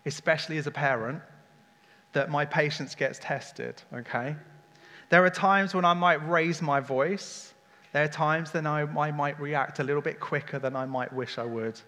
especially 0.04 0.58
as 0.58 0.66
a 0.66 0.72
parent, 0.72 1.22
that 2.12 2.28
my 2.28 2.44
patience 2.44 2.96
gets 2.96 3.20
tested, 3.20 3.80
okay? 3.92 4.34
There 5.10 5.24
are 5.24 5.30
times 5.30 5.74
when 5.74 5.84
I 5.84 5.94
might 5.94 6.28
raise 6.28 6.60
my 6.60 6.80
voice. 6.80 7.53
There 7.94 8.02
are 8.02 8.08
times 8.08 8.50
that 8.50 8.66
I, 8.66 8.80
I 8.80 9.12
might 9.12 9.38
react 9.38 9.78
a 9.78 9.84
little 9.84 10.02
bit 10.02 10.18
quicker 10.18 10.58
than 10.58 10.74
I 10.74 10.84
might 10.84 11.12
wish 11.12 11.38
I 11.38 11.44
would. 11.44 11.80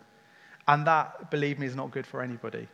And 0.68 0.86
that, 0.86 1.32
believe 1.32 1.58
me, 1.58 1.66
is 1.66 1.74
not 1.74 1.90
good 1.90 2.06
for 2.06 2.22
anybody. 2.22 2.68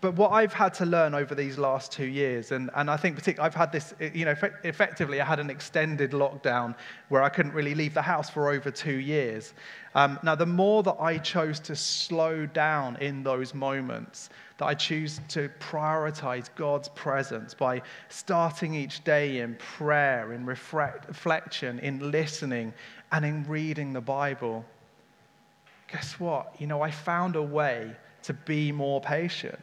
But 0.00 0.14
what 0.14 0.32
I've 0.32 0.54
had 0.54 0.72
to 0.74 0.86
learn 0.86 1.14
over 1.14 1.34
these 1.34 1.58
last 1.58 1.92
two 1.92 2.06
years, 2.06 2.52
and, 2.52 2.70
and 2.74 2.90
I 2.90 2.96
think 2.96 3.16
particularly 3.16 3.46
I've 3.46 3.54
had 3.54 3.70
this, 3.70 3.92
you 4.14 4.24
know, 4.24 4.34
effectively 4.64 5.20
I 5.20 5.26
had 5.26 5.38
an 5.40 5.50
extended 5.50 6.12
lockdown 6.12 6.74
where 7.10 7.22
I 7.22 7.28
couldn't 7.28 7.52
really 7.52 7.74
leave 7.74 7.92
the 7.92 8.00
house 8.00 8.30
for 8.30 8.50
over 8.50 8.70
two 8.70 8.96
years. 8.96 9.52
Um, 9.94 10.18
now, 10.22 10.34
the 10.34 10.46
more 10.46 10.82
that 10.84 10.96
I 10.98 11.18
chose 11.18 11.60
to 11.60 11.76
slow 11.76 12.46
down 12.46 12.96
in 12.96 13.22
those 13.22 13.52
moments, 13.52 14.30
that 14.56 14.64
I 14.64 14.72
choose 14.72 15.20
to 15.28 15.50
prioritize 15.60 16.48
God's 16.56 16.88
presence 16.90 17.52
by 17.52 17.82
starting 18.08 18.72
each 18.74 19.04
day 19.04 19.40
in 19.40 19.54
prayer, 19.56 20.32
in 20.32 20.46
reflection, 20.46 21.78
in 21.80 22.10
listening, 22.10 22.72
and 23.12 23.22
in 23.22 23.44
reading 23.46 23.92
the 23.92 24.00
Bible, 24.00 24.64
guess 25.92 26.18
what? 26.18 26.54
You 26.58 26.68
know, 26.68 26.80
I 26.80 26.90
found 26.90 27.36
a 27.36 27.42
way 27.42 27.94
to 28.22 28.32
be 28.32 28.72
more 28.72 29.02
patient. 29.02 29.58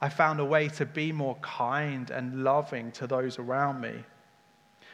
I 0.00 0.08
found 0.08 0.40
a 0.40 0.44
way 0.44 0.68
to 0.68 0.84
be 0.84 1.12
more 1.12 1.36
kind 1.36 2.10
and 2.10 2.44
loving 2.44 2.92
to 2.92 3.06
those 3.06 3.38
around 3.38 3.80
me. 3.80 4.04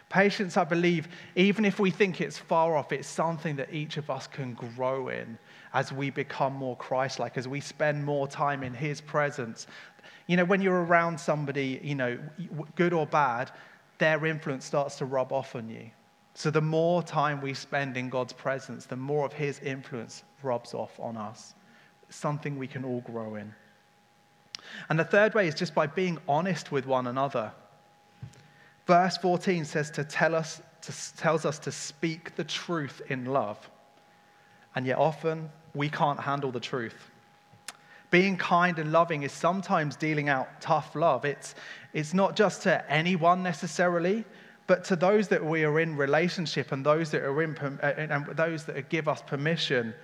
Patience, 0.09 0.57
I 0.57 0.65
believe, 0.65 1.09
even 1.37 1.65
if 1.65 1.81
we 1.81 1.91
think 1.91 2.21
it's 2.21 2.37
far 2.37 2.77
off, 2.77 2.93
it's 2.93 3.09
something 3.09 3.57
that 3.57 3.73
each 3.73 3.97
of 3.97 4.11
us 4.11 4.27
can 4.27 4.53
grow 4.53 5.09
in 5.09 5.39
as 5.73 5.91
we 5.91 6.11
become 6.11 6.53
more 6.53 6.77
Christ 6.77 7.19
like, 7.19 7.39
as 7.39 7.49
we 7.49 7.61
spend 7.61 8.05
more 8.05 8.29
time 8.29 8.63
in 8.63 8.75
His 8.75 9.01
presence. 9.01 9.67
You 10.27 10.37
know, 10.37 10.45
when 10.45 10.61
you're 10.61 10.85
around 10.85 11.19
somebody, 11.19 11.81
you 11.83 11.95
know, 11.95 12.19
good 12.75 12.93
or 12.93 13.07
bad, 13.07 13.51
their 13.99 14.27
influence 14.27 14.67
starts 14.67 14.97
to 14.99 15.07
rub 15.07 15.33
off 15.33 15.57
on 15.57 15.69
you. 15.69 15.91
So 16.35 16.51
the 16.51 16.61
more 16.61 17.03
time 17.03 17.41
we 17.41 17.55
spend 17.55 17.97
in 17.97 18.09
God's 18.09 18.33
presence, 18.33 18.85
the 18.85 18.97
more 18.97 19.25
of 19.25 19.33
His 19.33 19.61
influence 19.61 20.25
rubs 20.43 20.75
off 20.75 20.99
on 21.01 21.17
us. 21.17 21.55
Something 22.11 22.59
we 22.59 22.67
can 22.67 22.85
all 22.85 23.01
grow 23.01 23.37
in. 23.37 23.55
And 24.89 24.99
the 24.99 25.05
third 25.05 25.35
way 25.35 25.49
is 25.49 25.55
just 25.55 25.75
by 25.75 25.87
being 25.87 26.19
honest 26.29 26.73
with 26.73 26.87
one 26.87 27.07
another. 27.07 27.53
Verse 28.87 29.17
14 29.17 29.65
says 29.65 29.91
to 29.93 30.05
tell 30.05 30.35
us, 30.35 30.61
to, 30.83 31.17
tells 31.17 31.45
us 31.45 31.59
to 31.61 31.73
speak 31.73 32.35
the 32.35 32.45
truth 32.45 33.01
in 33.09 33.27
love. 33.27 33.71
And 34.75 34.87
yet 34.87 34.99
often 34.99 35.51
we 35.75 35.89
can't 35.89 36.21
handle 36.21 36.51
the 36.51 36.61
truth. 36.61 37.11
Being 38.11 38.37
kind 38.37 38.79
and 38.79 38.93
loving 38.93 39.23
is 39.23 39.33
sometimes 39.33 39.97
dealing 39.97 40.29
out 40.29 40.61
tough 40.61 40.95
love. 40.95 41.25
It's, 41.25 41.55
it's 41.93 42.13
not 42.13 42.37
just 42.37 42.63
to 42.63 42.91
anyone 42.91 43.43
necessarily, 43.43 44.25
but 44.67 44.85
to 44.85 44.97
those 44.97 45.29
that 45.29 45.45
we 45.45 45.65
are 45.65 45.81
in 45.81 45.97
relationship 45.97 46.73
and 46.73 46.85
those 46.85 47.11
that 47.11 47.23
are 47.23 47.43
in 47.43 47.57
uh, 47.59 47.95
and 47.97 48.27
those 48.37 48.65
that 48.65 48.89
give 48.89 49.09
us 49.09 49.23
permission 49.23 49.95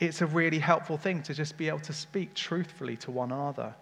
it's 0.00 0.22
a 0.22 0.26
really 0.26 0.58
helpful 0.58 0.96
thing 0.96 1.22
to 1.22 1.34
just 1.34 1.56
be 1.56 1.68
able 1.68 1.78
to 1.78 1.92
speak 1.92 2.34
truthfully 2.34 2.96
to 2.96 3.10
one 3.10 3.30
another 3.30 3.74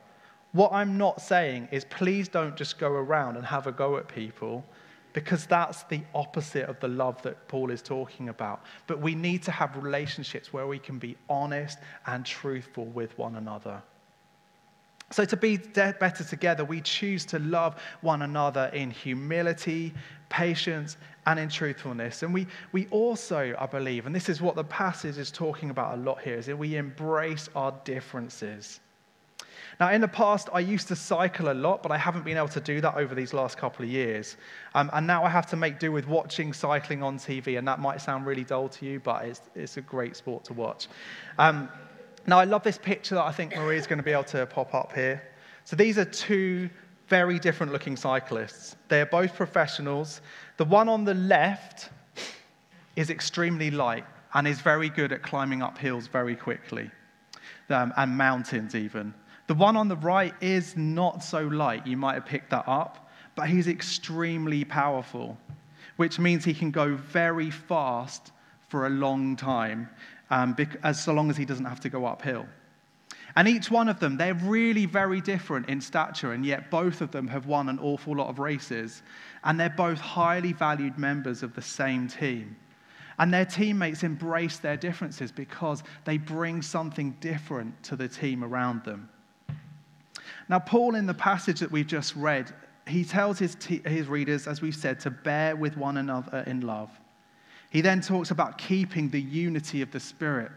what 0.52 0.72
I'm 0.72 0.96
not 0.96 1.20
saying 1.20 1.68
is 1.70 1.84
please 1.84 2.28
don't 2.28 2.56
just 2.56 2.78
go 2.78 2.90
around 2.90 3.36
and 3.36 3.44
have 3.44 3.66
a 3.66 3.72
go 3.72 3.96
at 3.98 4.08
people 4.08 4.64
because 5.12 5.46
that's 5.46 5.82
the 5.84 6.00
opposite 6.14 6.68
of 6.68 6.78
the 6.80 6.88
love 6.88 7.20
that 7.22 7.48
Paul 7.48 7.70
is 7.70 7.82
talking 7.82 8.28
about. 8.28 8.62
But 8.86 9.00
we 9.00 9.14
need 9.14 9.42
to 9.44 9.50
have 9.50 9.76
relationships 9.76 10.52
where 10.52 10.66
we 10.66 10.78
can 10.78 10.98
be 10.98 11.16
honest 11.28 11.78
and 12.06 12.24
truthful 12.24 12.84
with 12.86 13.16
one 13.18 13.36
another. 13.36 13.82
So, 15.10 15.24
to 15.24 15.36
be 15.36 15.56
better 15.56 16.22
together, 16.22 16.66
we 16.66 16.82
choose 16.82 17.24
to 17.26 17.38
love 17.38 17.80
one 18.02 18.20
another 18.22 18.70
in 18.74 18.90
humility, 18.90 19.94
patience, 20.28 20.98
and 21.28 21.38
in 21.38 21.48
truthfulness. 21.50 22.22
And 22.22 22.32
we, 22.32 22.46
we 22.72 22.86
also, 22.86 23.54
I 23.58 23.66
believe, 23.66 24.06
and 24.06 24.14
this 24.14 24.30
is 24.30 24.40
what 24.40 24.56
the 24.56 24.64
passage 24.64 25.18
is 25.18 25.30
talking 25.30 25.68
about 25.68 25.98
a 25.98 26.00
lot 26.00 26.22
here, 26.22 26.36
is 26.36 26.46
that 26.46 26.56
we 26.56 26.76
embrace 26.76 27.50
our 27.54 27.74
differences. 27.84 28.80
Now, 29.78 29.90
in 29.90 30.00
the 30.00 30.08
past, 30.08 30.48
I 30.54 30.60
used 30.60 30.88
to 30.88 30.96
cycle 30.96 31.52
a 31.52 31.54
lot, 31.54 31.82
but 31.82 31.92
I 31.92 31.98
haven't 31.98 32.24
been 32.24 32.38
able 32.38 32.48
to 32.48 32.62
do 32.62 32.80
that 32.80 32.96
over 32.96 33.14
these 33.14 33.34
last 33.34 33.58
couple 33.58 33.84
of 33.84 33.90
years. 33.90 34.38
Um, 34.74 34.88
and 34.94 35.06
now 35.06 35.22
I 35.22 35.28
have 35.28 35.46
to 35.48 35.56
make 35.56 35.78
do 35.78 35.92
with 35.92 36.08
watching 36.08 36.54
cycling 36.54 37.02
on 37.02 37.18
TV, 37.18 37.58
and 37.58 37.68
that 37.68 37.78
might 37.78 38.00
sound 38.00 38.24
really 38.24 38.44
dull 38.44 38.70
to 38.70 38.86
you, 38.86 38.98
but 38.98 39.26
it's, 39.26 39.42
it's 39.54 39.76
a 39.76 39.82
great 39.82 40.16
sport 40.16 40.44
to 40.44 40.54
watch. 40.54 40.88
Um, 41.38 41.68
now, 42.26 42.38
I 42.38 42.44
love 42.44 42.62
this 42.62 42.78
picture 42.78 43.16
that 43.16 43.24
I 43.24 43.32
think 43.32 43.54
Maria's 43.54 43.86
going 43.86 43.98
to 43.98 44.02
be 44.02 44.12
able 44.12 44.24
to 44.24 44.46
pop 44.46 44.74
up 44.74 44.94
here. 44.94 45.22
So 45.64 45.76
these 45.76 45.98
are 45.98 46.06
two 46.06 46.70
very 47.08 47.38
different 47.38 47.72
looking 47.72 47.96
cyclists. 47.96 48.76
They're 48.88 49.06
both 49.06 49.34
professionals. 49.34 50.20
The 50.56 50.64
one 50.64 50.88
on 50.88 51.04
the 51.04 51.14
left 51.14 51.90
is 52.96 53.10
extremely 53.10 53.70
light 53.70 54.04
and 54.34 54.46
is 54.46 54.60
very 54.60 54.88
good 54.88 55.12
at 55.12 55.22
climbing 55.22 55.62
up 55.62 55.78
hills 55.78 56.06
very 56.06 56.36
quickly 56.36 56.90
um, 57.70 57.92
and 57.96 58.16
mountains, 58.16 58.74
even. 58.74 59.14
The 59.46 59.54
one 59.54 59.76
on 59.76 59.88
the 59.88 59.96
right 59.96 60.34
is 60.42 60.76
not 60.76 61.24
so 61.24 61.42
light. 61.42 61.86
You 61.86 61.96
might 61.96 62.14
have 62.14 62.26
picked 62.26 62.50
that 62.50 62.64
up, 62.68 63.08
but 63.34 63.48
he's 63.48 63.68
extremely 63.68 64.64
powerful, 64.64 65.38
which 65.96 66.18
means 66.18 66.44
he 66.44 66.54
can 66.54 66.70
go 66.70 66.94
very 66.96 67.50
fast 67.50 68.32
for 68.68 68.86
a 68.86 68.90
long 68.90 69.36
time, 69.36 69.88
um, 70.30 70.54
as 70.82 71.02
so 71.02 71.14
long 71.14 71.30
as 71.30 71.36
he 71.36 71.46
doesn't 71.46 71.64
have 71.64 71.80
to 71.80 71.88
go 71.88 72.04
uphill. 72.04 72.46
And 73.38 73.46
each 73.46 73.70
one 73.70 73.88
of 73.88 74.00
them, 74.00 74.16
they're 74.16 74.34
really 74.34 74.84
very 74.84 75.20
different 75.20 75.68
in 75.68 75.80
stature, 75.80 76.32
and 76.32 76.44
yet 76.44 76.72
both 76.72 77.00
of 77.00 77.12
them 77.12 77.28
have 77.28 77.46
won 77.46 77.68
an 77.68 77.78
awful 77.78 78.16
lot 78.16 78.26
of 78.26 78.40
races. 78.40 79.04
And 79.44 79.60
they're 79.60 79.70
both 79.70 80.00
highly 80.00 80.52
valued 80.52 80.98
members 80.98 81.44
of 81.44 81.54
the 81.54 81.62
same 81.62 82.08
team. 82.08 82.56
And 83.16 83.32
their 83.32 83.44
teammates 83.44 84.02
embrace 84.02 84.56
their 84.56 84.76
differences 84.76 85.30
because 85.30 85.84
they 86.04 86.18
bring 86.18 86.62
something 86.62 87.12
different 87.20 87.80
to 87.84 87.94
the 87.94 88.08
team 88.08 88.42
around 88.42 88.82
them. 88.82 89.08
Now, 90.48 90.58
Paul, 90.58 90.96
in 90.96 91.06
the 91.06 91.14
passage 91.14 91.60
that 91.60 91.70
we've 91.70 91.86
just 91.86 92.16
read, 92.16 92.52
he 92.88 93.04
tells 93.04 93.38
his, 93.38 93.56
his 93.64 94.08
readers, 94.08 94.48
as 94.48 94.62
we've 94.62 94.74
said, 94.74 94.98
to 94.98 95.10
bear 95.10 95.54
with 95.54 95.76
one 95.76 95.98
another 95.98 96.42
in 96.48 96.62
love. 96.62 96.90
He 97.70 97.82
then 97.82 98.00
talks 98.00 98.32
about 98.32 98.58
keeping 98.58 99.10
the 99.10 99.22
unity 99.22 99.80
of 99.80 99.92
the 99.92 100.00
Spirit. 100.00 100.50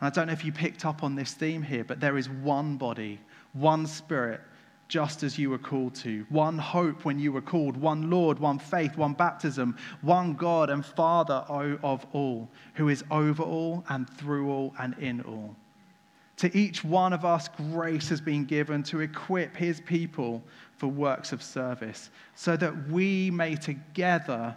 And 0.00 0.06
I 0.06 0.10
don't 0.10 0.26
know 0.26 0.32
if 0.32 0.44
you 0.44 0.52
picked 0.52 0.84
up 0.84 1.02
on 1.02 1.14
this 1.14 1.34
theme 1.34 1.62
here, 1.62 1.84
but 1.84 2.00
there 2.00 2.18
is 2.18 2.28
one 2.28 2.76
body, 2.76 3.20
one 3.52 3.86
Spirit, 3.86 4.40
just 4.88 5.22
as 5.22 5.38
you 5.38 5.50
were 5.50 5.58
called 5.58 5.94
to. 5.94 6.26
One 6.30 6.58
hope 6.58 7.04
when 7.04 7.18
you 7.18 7.30
were 7.32 7.40
called, 7.40 7.76
one 7.76 8.10
Lord, 8.10 8.38
one 8.38 8.58
faith, 8.58 8.96
one 8.96 9.12
baptism, 9.12 9.76
one 10.02 10.34
God 10.34 10.68
and 10.68 10.84
Father 10.84 11.44
of 11.82 12.04
all, 12.12 12.50
who 12.74 12.88
is 12.88 13.04
over 13.10 13.42
all 13.42 13.84
and 13.88 14.10
through 14.18 14.50
all 14.50 14.74
and 14.78 14.98
in 14.98 15.20
all. 15.22 15.54
To 16.38 16.56
each 16.56 16.82
one 16.82 17.12
of 17.12 17.24
us, 17.24 17.48
grace 17.48 18.08
has 18.08 18.20
been 18.20 18.46
given 18.46 18.82
to 18.84 19.00
equip 19.00 19.54
his 19.54 19.80
people 19.80 20.42
for 20.76 20.88
works 20.88 21.32
of 21.32 21.42
service, 21.42 22.10
so 22.34 22.56
that 22.56 22.88
we 22.88 23.30
may 23.30 23.54
together 23.54 24.56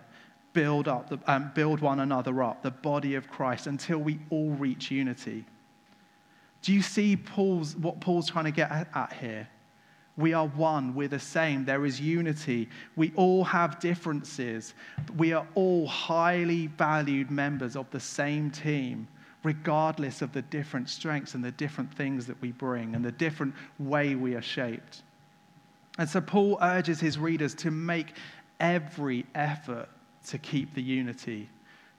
build 0.53 0.88
up, 0.88 1.12
um, 1.27 1.51
build 1.53 1.81
one 1.81 2.00
another 2.00 2.41
up, 2.43 2.62
the 2.62 2.72
body 2.72 3.15
of 3.15 3.27
Christ, 3.27 3.67
until 3.67 3.98
we 3.98 4.19
all 4.29 4.51
reach 4.51 4.91
unity. 4.91 5.45
Do 6.62 6.72
you 6.72 6.81
see 6.81 7.17
Paul's, 7.17 7.75
what 7.75 8.00
Paul's 8.00 8.29
trying 8.29 8.45
to 8.45 8.51
get 8.51 8.72
at 8.72 9.13
here? 9.19 9.48
We 10.15 10.33
are 10.33 10.45
one, 10.45 10.93
we're 10.93 11.07
the 11.07 11.19
same, 11.19 11.65
there 11.65 11.86
is 11.86 12.00
unity. 12.00 12.69
We 12.95 13.12
all 13.15 13.43
have 13.43 13.79
differences, 13.79 14.75
but 15.07 15.15
we 15.15 15.33
are 15.33 15.45
all 15.55 15.88
highly 15.88 16.67
valued 16.67 17.31
members 17.31 17.75
of 17.75 17.89
the 17.89 18.00
same 18.00 18.51
team, 18.51 19.07
regardless 19.43 20.22
of 20.22 20.31
the 20.31 20.43
different 20.43 20.88
strengths 20.88 21.33
and 21.33 21.43
the 21.43 21.51
different 21.51 21.91
things 21.95 22.27
that 22.27 22.39
we 22.41 22.51
bring 22.51 22.93
and 22.93 23.03
the 23.03 23.12
different 23.12 23.55
way 23.79 24.13
we 24.13 24.36
are 24.36 24.41
shaped. 24.41 25.01
And 25.98 26.07
so 26.07 26.22
Paul 26.22 26.60
urges 26.62 27.00
his 27.00 27.17
readers 27.17 27.55
to 27.55 27.72
make 27.72 28.13
every 28.60 29.25
effort 29.33 29.89
to 30.30 30.38
keep 30.38 30.74
the 30.74 30.82
unity, 30.82 31.50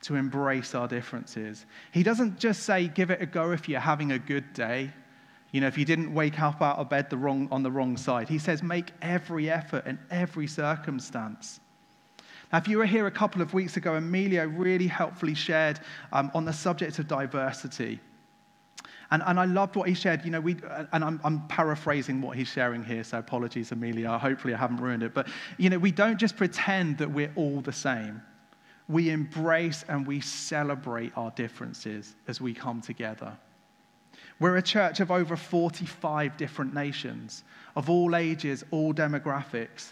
to 0.02 0.16
embrace 0.16 0.74
our 0.74 0.88
differences. 0.88 1.66
He 1.92 2.02
doesn't 2.02 2.38
just 2.38 2.64
say, 2.64 2.88
give 2.88 3.10
it 3.10 3.22
a 3.22 3.26
go 3.26 3.52
if 3.52 3.68
you're 3.68 3.80
having 3.80 4.12
a 4.12 4.18
good 4.18 4.52
day 4.52 4.92
you 5.54 5.60
know, 5.60 5.68
if 5.68 5.78
you 5.78 5.84
didn't 5.84 6.12
wake 6.12 6.40
up 6.40 6.60
out 6.60 6.78
of 6.78 6.88
bed 6.88 7.10
the 7.10 7.16
wrong, 7.16 7.46
on 7.52 7.62
the 7.62 7.70
wrong 7.70 7.96
side. 7.96 8.28
He 8.28 8.40
says, 8.40 8.60
make 8.60 8.90
every 9.00 9.48
effort 9.48 9.86
in 9.86 10.00
every 10.10 10.48
circumstance. 10.48 11.60
Now, 12.52 12.58
if 12.58 12.66
you 12.66 12.78
were 12.78 12.86
here 12.86 13.06
a 13.06 13.10
couple 13.12 13.40
of 13.40 13.54
weeks 13.54 13.76
ago, 13.76 13.94
Emilio 13.94 14.48
really 14.48 14.88
helpfully 14.88 15.34
shared 15.34 15.78
um, 16.12 16.32
on 16.34 16.44
the 16.44 16.52
subject 16.52 16.98
of 16.98 17.06
diversity. 17.06 18.00
And, 19.10 19.22
and 19.26 19.38
I 19.38 19.44
loved 19.44 19.76
what 19.76 19.88
he 19.88 19.94
shared. 19.94 20.24
You 20.24 20.30
know, 20.30 20.40
we, 20.40 20.56
and 20.92 21.04
I'm, 21.04 21.20
I'm 21.24 21.46
paraphrasing 21.48 22.20
what 22.20 22.36
he's 22.36 22.48
sharing 22.48 22.84
here, 22.84 23.04
so 23.04 23.18
apologies, 23.18 23.72
Emilio. 23.72 24.16
Hopefully, 24.18 24.54
I 24.54 24.58
haven't 24.58 24.78
ruined 24.78 25.02
it. 25.02 25.14
But, 25.14 25.28
you 25.58 25.70
know, 25.70 25.78
we 25.78 25.92
don't 25.92 26.18
just 26.18 26.36
pretend 26.36 26.98
that 26.98 27.10
we're 27.10 27.32
all 27.36 27.60
the 27.60 27.72
same. 27.72 28.22
We 28.88 29.10
embrace 29.10 29.84
and 29.88 30.06
we 30.06 30.20
celebrate 30.20 31.12
our 31.16 31.30
differences 31.30 32.14
as 32.28 32.40
we 32.40 32.52
come 32.52 32.80
together. 32.80 33.36
We're 34.40 34.56
a 34.56 34.62
church 34.62 35.00
of 35.00 35.10
over 35.10 35.36
45 35.36 36.36
different 36.36 36.74
nations, 36.74 37.44
of 37.76 37.88
all 37.88 38.16
ages, 38.16 38.64
all 38.70 38.92
demographics. 38.92 39.90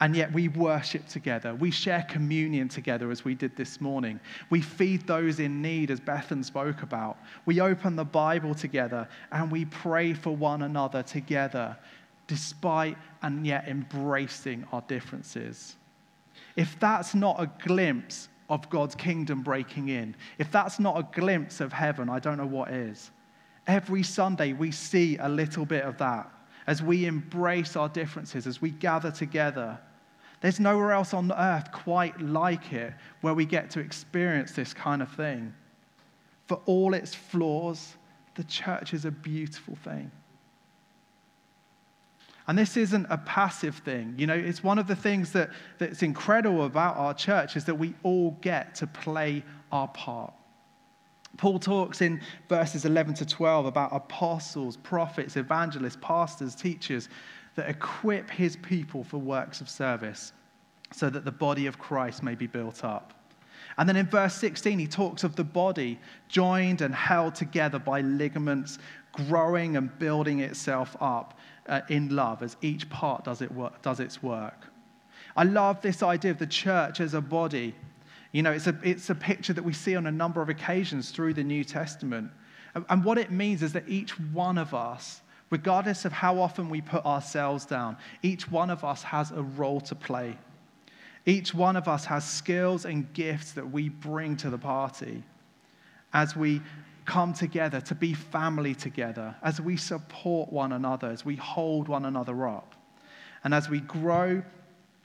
And 0.00 0.14
yet 0.14 0.32
we 0.32 0.46
worship 0.48 1.08
together. 1.08 1.54
We 1.54 1.72
share 1.72 2.06
communion 2.08 2.68
together 2.68 3.10
as 3.10 3.24
we 3.24 3.34
did 3.34 3.56
this 3.56 3.80
morning. 3.80 4.20
We 4.48 4.60
feed 4.60 5.06
those 5.06 5.40
in 5.40 5.60
need, 5.60 5.90
as 5.90 5.98
Bethan 5.98 6.44
spoke 6.44 6.82
about. 6.82 7.18
We 7.46 7.60
open 7.60 7.96
the 7.96 8.04
Bible 8.04 8.54
together 8.54 9.08
and 9.32 9.50
we 9.50 9.64
pray 9.64 10.14
for 10.14 10.36
one 10.36 10.62
another 10.62 11.02
together, 11.02 11.76
despite 12.28 12.96
and 13.22 13.44
yet 13.44 13.66
embracing 13.66 14.64
our 14.72 14.82
differences. 14.82 15.76
If 16.54 16.78
that's 16.78 17.14
not 17.14 17.40
a 17.40 17.50
glimpse 17.64 18.28
of 18.48 18.70
God's 18.70 18.94
kingdom 18.94 19.42
breaking 19.42 19.88
in, 19.88 20.14
if 20.38 20.50
that's 20.52 20.78
not 20.78 20.96
a 20.96 21.20
glimpse 21.20 21.60
of 21.60 21.72
heaven, 21.72 22.08
I 22.08 22.20
don't 22.20 22.36
know 22.36 22.46
what 22.46 22.70
is. 22.70 23.10
Every 23.66 24.04
Sunday, 24.04 24.52
we 24.52 24.70
see 24.70 25.16
a 25.18 25.28
little 25.28 25.66
bit 25.66 25.82
of 25.82 25.98
that 25.98 26.30
as 26.68 26.82
we 26.82 27.06
embrace 27.06 27.76
our 27.76 27.88
differences, 27.88 28.46
as 28.46 28.62
we 28.62 28.70
gather 28.70 29.10
together. 29.10 29.78
There's 30.40 30.60
nowhere 30.60 30.92
else 30.92 31.14
on 31.14 31.32
earth 31.32 31.72
quite 31.72 32.20
like 32.20 32.72
it 32.72 32.94
where 33.22 33.34
we 33.34 33.44
get 33.44 33.70
to 33.70 33.80
experience 33.80 34.52
this 34.52 34.72
kind 34.72 35.02
of 35.02 35.10
thing. 35.10 35.52
For 36.46 36.60
all 36.66 36.94
its 36.94 37.14
flaws, 37.14 37.96
the 38.36 38.44
church 38.44 38.94
is 38.94 39.04
a 39.04 39.10
beautiful 39.10 39.76
thing. 39.76 40.10
And 42.46 42.56
this 42.56 42.78
isn't 42.78 43.06
a 43.10 43.18
passive 43.18 43.76
thing. 43.76 44.14
You 44.16 44.26
know, 44.26 44.34
it's 44.34 44.64
one 44.64 44.78
of 44.78 44.86
the 44.86 44.96
things 44.96 45.32
that, 45.32 45.50
that's 45.76 46.02
incredible 46.02 46.64
about 46.64 46.96
our 46.96 47.12
church 47.12 47.56
is 47.56 47.66
that 47.66 47.74
we 47.74 47.94
all 48.02 48.38
get 48.40 48.74
to 48.76 48.86
play 48.86 49.44
our 49.70 49.88
part. 49.88 50.32
Paul 51.36 51.58
talks 51.58 52.00
in 52.00 52.22
verses 52.48 52.86
11 52.86 53.14
to 53.14 53.26
12 53.26 53.66
about 53.66 53.94
apostles, 53.94 54.78
prophets, 54.78 55.36
evangelists, 55.36 55.98
pastors, 56.00 56.54
teachers 56.54 57.10
that 57.58 57.68
equip 57.68 58.30
his 58.30 58.56
people 58.56 59.04
for 59.04 59.18
works 59.18 59.60
of 59.60 59.68
service 59.68 60.32
so 60.92 61.10
that 61.10 61.24
the 61.24 61.32
body 61.32 61.66
of 61.66 61.78
Christ 61.78 62.22
may 62.22 62.34
be 62.34 62.46
built 62.46 62.82
up. 62.82 63.12
And 63.76 63.88
then 63.88 63.96
in 63.96 64.06
verse 64.06 64.34
16, 64.34 64.78
he 64.78 64.86
talks 64.86 65.22
of 65.22 65.36
the 65.36 65.44
body 65.44 66.00
joined 66.28 66.80
and 66.80 66.94
held 66.94 67.34
together 67.34 67.78
by 67.78 68.00
ligaments, 68.00 68.78
growing 69.12 69.76
and 69.76 69.96
building 69.98 70.40
itself 70.40 70.96
up 71.00 71.38
uh, 71.68 71.82
in 71.90 72.16
love 72.16 72.42
as 72.42 72.56
each 72.62 72.88
part 72.88 73.24
does, 73.24 73.42
it 73.42 73.52
work, 73.52 73.82
does 73.82 74.00
its 74.00 74.22
work. 74.22 74.66
I 75.36 75.44
love 75.44 75.82
this 75.82 76.02
idea 76.02 76.30
of 76.30 76.38
the 76.38 76.46
church 76.46 77.00
as 77.00 77.14
a 77.14 77.20
body 77.20 77.74
you 78.32 78.42
know, 78.42 78.52
it's 78.52 78.66
a, 78.66 78.76
it's 78.82 79.10
a 79.10 79.14
picture 79.14 79.52
that 79.52 79.64
we 79.64 79.72
see 79.72 79.96
on 79.96 80.06
a 80.06 80.12
number 80.12 80.42
of 80.42 80.48
occasions 80.48 81.10
through 81.10 81.34
the 81.34 81.44
New 81.44 81.64
Testament. 81.64 82.30
And, 82.74 82.84
and 82.88 83.04
what 83.04 83.18
it 83.18 83.30
means 83.30 83.62
is 83.62 83.72
that 83.72 83.88
each 83.88 84.18
one 84.20 84.58
of 84.58 84.74
us, 84.74 85.22
regardless 85.50 86.04
of 86.04 86.12
how 86.12 86.38
often 86.38 86.68
we 86.68 86.80
put 86.80 87.04
ourselves 87.04 87.64
down, 87.64 87.96
each 88.22 88.50
one 88.50 88.70
of 88.70 88.84
us 88.84 89.02
has 89.02 89.30
a 89.30 89.42
role 89.42 89.80
to 89.80 89.94
play. 89.94 90.36
Each 91.26 91.54
one 91.54 91.76
of 91.76 91.88
us 91.88 92.04
has 92.06 92.28
skills 92.28 92.84
and 92.84 93.12
gifts 93.12 93.52
that 93.52 93.70
we 93.70 93.88
bring 93.88 94.36
to 94.38 94.50
the 94.50 94.58
party 94.58 95.22
as 96.12 96.34
we 96.34 96.62
come 97.04 97.32
together 97.32 97.80
to 97.80 97.94
be 97.94 98.14
family 98.14 98.74
together, 98.74 99.34
as 99.42 99.60
we 99.60 99.76
support 99.76 100.52
one 100.52 100.72
another, 100.72 101.08
as 101.08 101.24
we 101.24 101.36
hold 101.36 101.88
one 101.88 102.04
another 102.04 102.46
up, 102.46 102.74
and 103.44 103.54
as 103.54 103.68
we 103.68 103.80
grow 103.80 104.42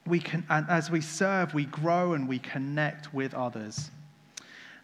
we 0.06 0.20
can, 0.20 0.46
and 0.50 0.70
as 0.70 0.92
we 0.92 1.00
serve, 1.00 1.54
we 1.54 1.66
grow 1.66 2.14
and 2.14 2.28
we 2.28 2.40
connect 2.40 3.14
with 3.14 3.34
others. 3.34 3.90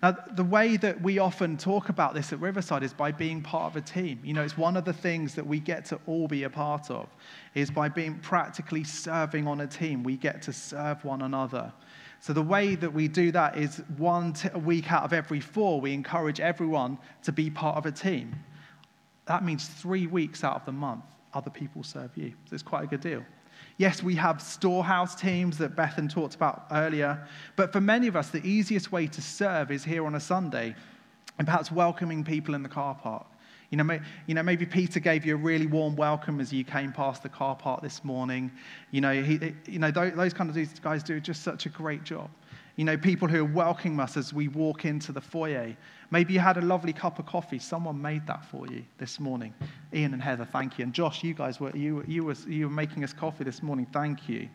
Now, 0.02 0.16
the 0.32 0.46
way 0.46 0.78
that 0.78 1.02
we 1.02 1.20
often 1.20 1.58
talk 1.58 1.90
about 1.90 2.14
this 2.14 2.32
at 2.32 2.40
Riverside 2.40 2.84
is 2.84 2.94
by 2.94 3.12
being 3.12 3.42
part 3.42 3.76
of 3.76 3.76
a 3.76 3.86
team. 3.86 4.22
You 4.24 4.34
know, 4.34 4.44
it's 4.44 4.58
one 4.58 4.78
of 4.78 4.86
the 4.86 4.94
things 4.94 5.36
that 5.36 5.46
we 5.46 5.60
get 5.60 5.84
to 5.86 6.00
all 6.08 6.28
be 6.28 6.44
a 6.44 6.50
part 6.50 6.90
of, 6.90 7.10
is 7.54 7.70
by 7.70 7.90
being 7.90 8.18
practically 8.20 8.86
serving 8.86 9.46
on 9.46 9.60
a 9.60 9.68
team. 9.68 10.04
We 10.04 10.16
get 10.16 10.42
to 10.44 10.54
serve 10.54 11.04
one 11.04 11.24
another. 11.24 11.74
So, 12.22 12.32
the 12.32 12.42
way 12.42 12.76
that 12.76 12.94
we 12.94 13.10
do 13.10 13.32
that 13.34 13.58
is 13.58 13.82
one 13.98 14.34
t- 14.34 14.50
week 14.50 14.92
out 14.92 15.04
of 15.04 15.12
every 15.12 15.42
four, 15.42 15.82
we 15.82 15.94
encourage 15.94 16.40
everyone 16.40 16.98
to 17.24 17.34
be 17.34 17.50
part 17.50 17.78
of 17.78 17.86
a 17.86 17.92
team. 17.92 18.36
That 19.26 19.44
means 19.44 19.68
three 19.68 20.08
weeks 20.08 20.44
out 20.44 20.56
of 20.56 20.66
the 20.66 20.72
month, 20.72 21.04
other 21.34 21.50
people 21.50 21.84
serve 21.84 22.16
you. 22.16 22.34
So, 22.46 22.54
it's 22.54 22.64
quite 22.64 22.86
a 22.86 22.88
good 22.88 23.02
deal. 23.02 23.24
Yes, 23.80 24.04
we 24.04 24.14
have 24.16 24.42
storehouse 24.42 25.16
teams 25.16 25.58
that 25.60 25.74
Bethan 25.74 26.12
talked 26.12 26.36
about 26.36 26.66
earlier, 26.70 27.26
but 27.56 27.72
for 27.72 27.80
many 27.80 28.08
of 28.08 28.18
us, 28.18 28.30
the 28.30 28.46
easiest 28.46 28.92
way 28.92 29.08
to 29.08 29.22
serve 29.22 29.72
is 29.72 29.86
here 29.86 30.06
on 30.06 30.16
a 30.16 30.20
Sunday 30.20 30.76
and 31.38 31.48
perhaps 31.48 31.72
welcoming 31.72 32.26
people 32.26 32.56
in 32.56 32.62
the 32.62 32.68
car 32.68 32.94
park. 32.94 33.26
You 33.70 33.78
know, 33.78 33.86
may, 33.86 34.02
you 34.28 34.36
know, 34.36 34.44
maybe 34.44 34.66
Peter 34.66 35.00
gave 35.00 35.26
you 35.26 35.36
a 35.36 35.38
really 35.38 35.66
warm 35.66 35.96
welcome 35.96 36.42
as 36.42 36.52
you 36.52 36.66
came 36.66 36.92
past 36.92 37.24
the 37.24 37.30
car 37.30 37.56
park 37.56 37.82
this 37.82 38.04
morning. 38.04 38.52
You 38.92 39.00
know, 39.00 39.24
he, 39.24 39.54
you 39.66 39.80
know 39.80 39.92
those, 39.92 40.14
those 40.14 40.34
kind 40.34 40.50
of 40.50 40.82
guys 40.82 41.02
do 41.02 41.22
just 41.22 41.44
such 41.44 41.66
a 41.66 41.70
great 41.70 42.04
job. 42.04 42.30
You 42.80 42.86
know, 42.86 42.96
people 42.96 43.28
who 43.28 43.42
are 43.42 43.54
welcoming 43.54 44.00
us 44.00 44.16
as 44.16 44.34
we 44.34 44.48
walk 44.48 44.86
into 44.86 45.12
the 45.12 45.20
foyer. 45.20 45.76
Maybe 46.12 46.32
you 46.32 46.40
had 46.40 46.56
a 46.56 46.62
lovely 46.62 46.94
cup 46.94 47.20
of 47.20 47.26
coffee. 47.26 47.60
Someone 47.60 48.02
made 48.02 48.26
that 48.28 48.46
for 48.46 48.68
you 48.68 48.86
this 48.98 49.20
morning. 49.20 49.54
Ian 49.94 50.14
and 50.14 50.24
Heather, 50.24 50.46
thank 50.46 50.80
you. 50.80 50.86
And 50.86 50.94
Josh, 50.94 51.22
you 51.22 51.34
guys 51.34 51.60
were, 51.60 51.76
you, 51.76 52.06
you, 52.08 52.24
were, 52.24 52.36
you 52.48 52.70
were 52.70 52.74
making 52.74 53.04
us 53.04 53.12
coffee 53.12 53.44
this 53.44 53.62
morning. 53.62 53.86
Thank 53.92 54.30
you. 54.30 54.48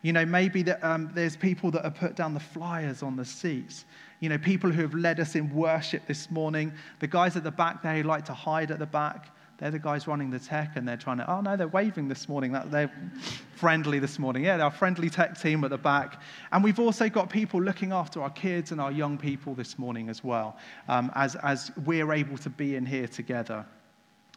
You 0.00 0.14
know, 0.14 0.24
maybe 0.24 0.62
that, 0.62 0.82
um, 0.82 1.10
there's 1.12 1.36
people 1.36 1.70
that 1.72 1.84
have 1.84 1.96
put 1.96 2.16
down 2.16 2.32
the 2.32 2.40
flyers 2.40 3.02
on 3.02 3.16
the 3.16 3.24
seats. 3.26 3.84
You 4.20 4.30
know, 4.30 4.38
people 4.38 4.70
who 4.70 4.80
have 4.80 4.94
led 4.94 5.20
us 5.20 5.34
in 5.34 5.54
worship 5.54 6.06
this 6.06 6.30
morning. 6.30 6.72
The 7.00 7.06
guys 7.06 7.36
at 7.36 7.44
the 7.44 7.50
back 7.50 7.82
there 7.82 7.96
who 7.96 8.04
like 8.04 8.24
to 8.24 8.32
hide 8.32 8.70
at 8.70 8.78
the 8.78 8.86
back, 8.86 9.28
They're 9.58 9.70
the 9.70 9.78
guys 9.78 10.06
running 10.06 10.30
the 10.30 10.38
tech 10.38 10.72
and 10.76 10.86
they're 10.86 10.98
trying 10.98 11.16
to, 11.18 11.30
oh 11.30 11.40
no, 11.40 11.56
they're 11.56 11.66
waving 11.68 12.08
this 12.08 12.28
morning. 12.28 12.52
That, 12.52 12.70
they're 12.70 12.92
friendly 13.54 13.98
this 13.98 14.18
morning. 14.18 14.44
Yeah, 14.44 14.58
they're 14.58 14.66
our 14.66 14.70
friendly 14.70 15.08
tech 15.08 15.40
team 15.40 15.64
at 15.64 15.70
the 15.70 15.78
back. 15.78 16.20
And 16.52 16.62
we've 16.62 16.78
also 16.78 17.08
got 17.08 17.30
people 17.30 17.62
looking 17.62 17.92
after 17.92 18.22
our 18.22 18.30
kids 18.30 18.70
and 18.70 18.80
our 18.80 18.92
young 18.92 19.16
people 19.16 19.54
this 19.54 19.78
morning 19.78 20.10
as 20.10 20.22
well, 20.22 20.58
um, 20.88 21.10
as, 21.14 21.36
as 21.36 21.72
we're 21.86 22.12
able 22.12 22.36
to 22.38 22.50
be 22.50 22.76
in 22.76 22.84
here 22.84 23.08
together. 23.08 23.64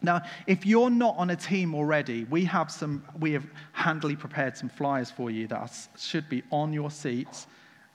Now, 0.02 0.22
if 0.48 0.66
you're 0.66 0.90
not 0.90 1.18
on 1.18 1.32
a 1.32 1.36
team 1.36 1.76
already, 1.76 2.24
we 2.26 2.46
have 2.46 2.72
some, 2.72 3.04
we 3.20 3.34
have 3.34 3.46
handily 3.74 4.16
prepared 4.16 4.56
some 4.56 4.70
flyers 4.70 5.12
for 5.12 5.30
you 5.30 5.48
that 5.48 5.78
should 5.98 6.30
be 6.30 6.44
on 6.52 6.72
your 6.72 6.90
seats, 6.90 7.48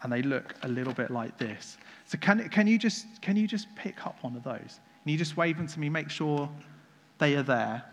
and 0.02 0.12
they 0.12 0.20
look 0.20 0.54
a 0.62 0.68
little 0.68 0.92
bit 0.92 1.10
like 1.10 1.38
this. 1.38 1.78
So 2.04 2.18
can, 2.18 2.46
can, 2.50 2.66
you 2.66 2.76
just, 2.76 3.22
can 3.22 3.36
you 3.36 3.46
just 3.46 3.74
pick 3.74 4.06
up 4.06 4.22
one 4.22 4.36
of 4.36 4.42
those? 4.42 4.80
Can 5.02 5.12
you 5.12 5.16
just 5.16 5.38
wave 5.38 5.56
them 5.56 5.66
to 5.66 5.80
me, 5.80 5.88
make 5.88 6.10
sure 6.10 6.50
they 7.18 7.36
are 7.36 7.42
there? 7.42 7.84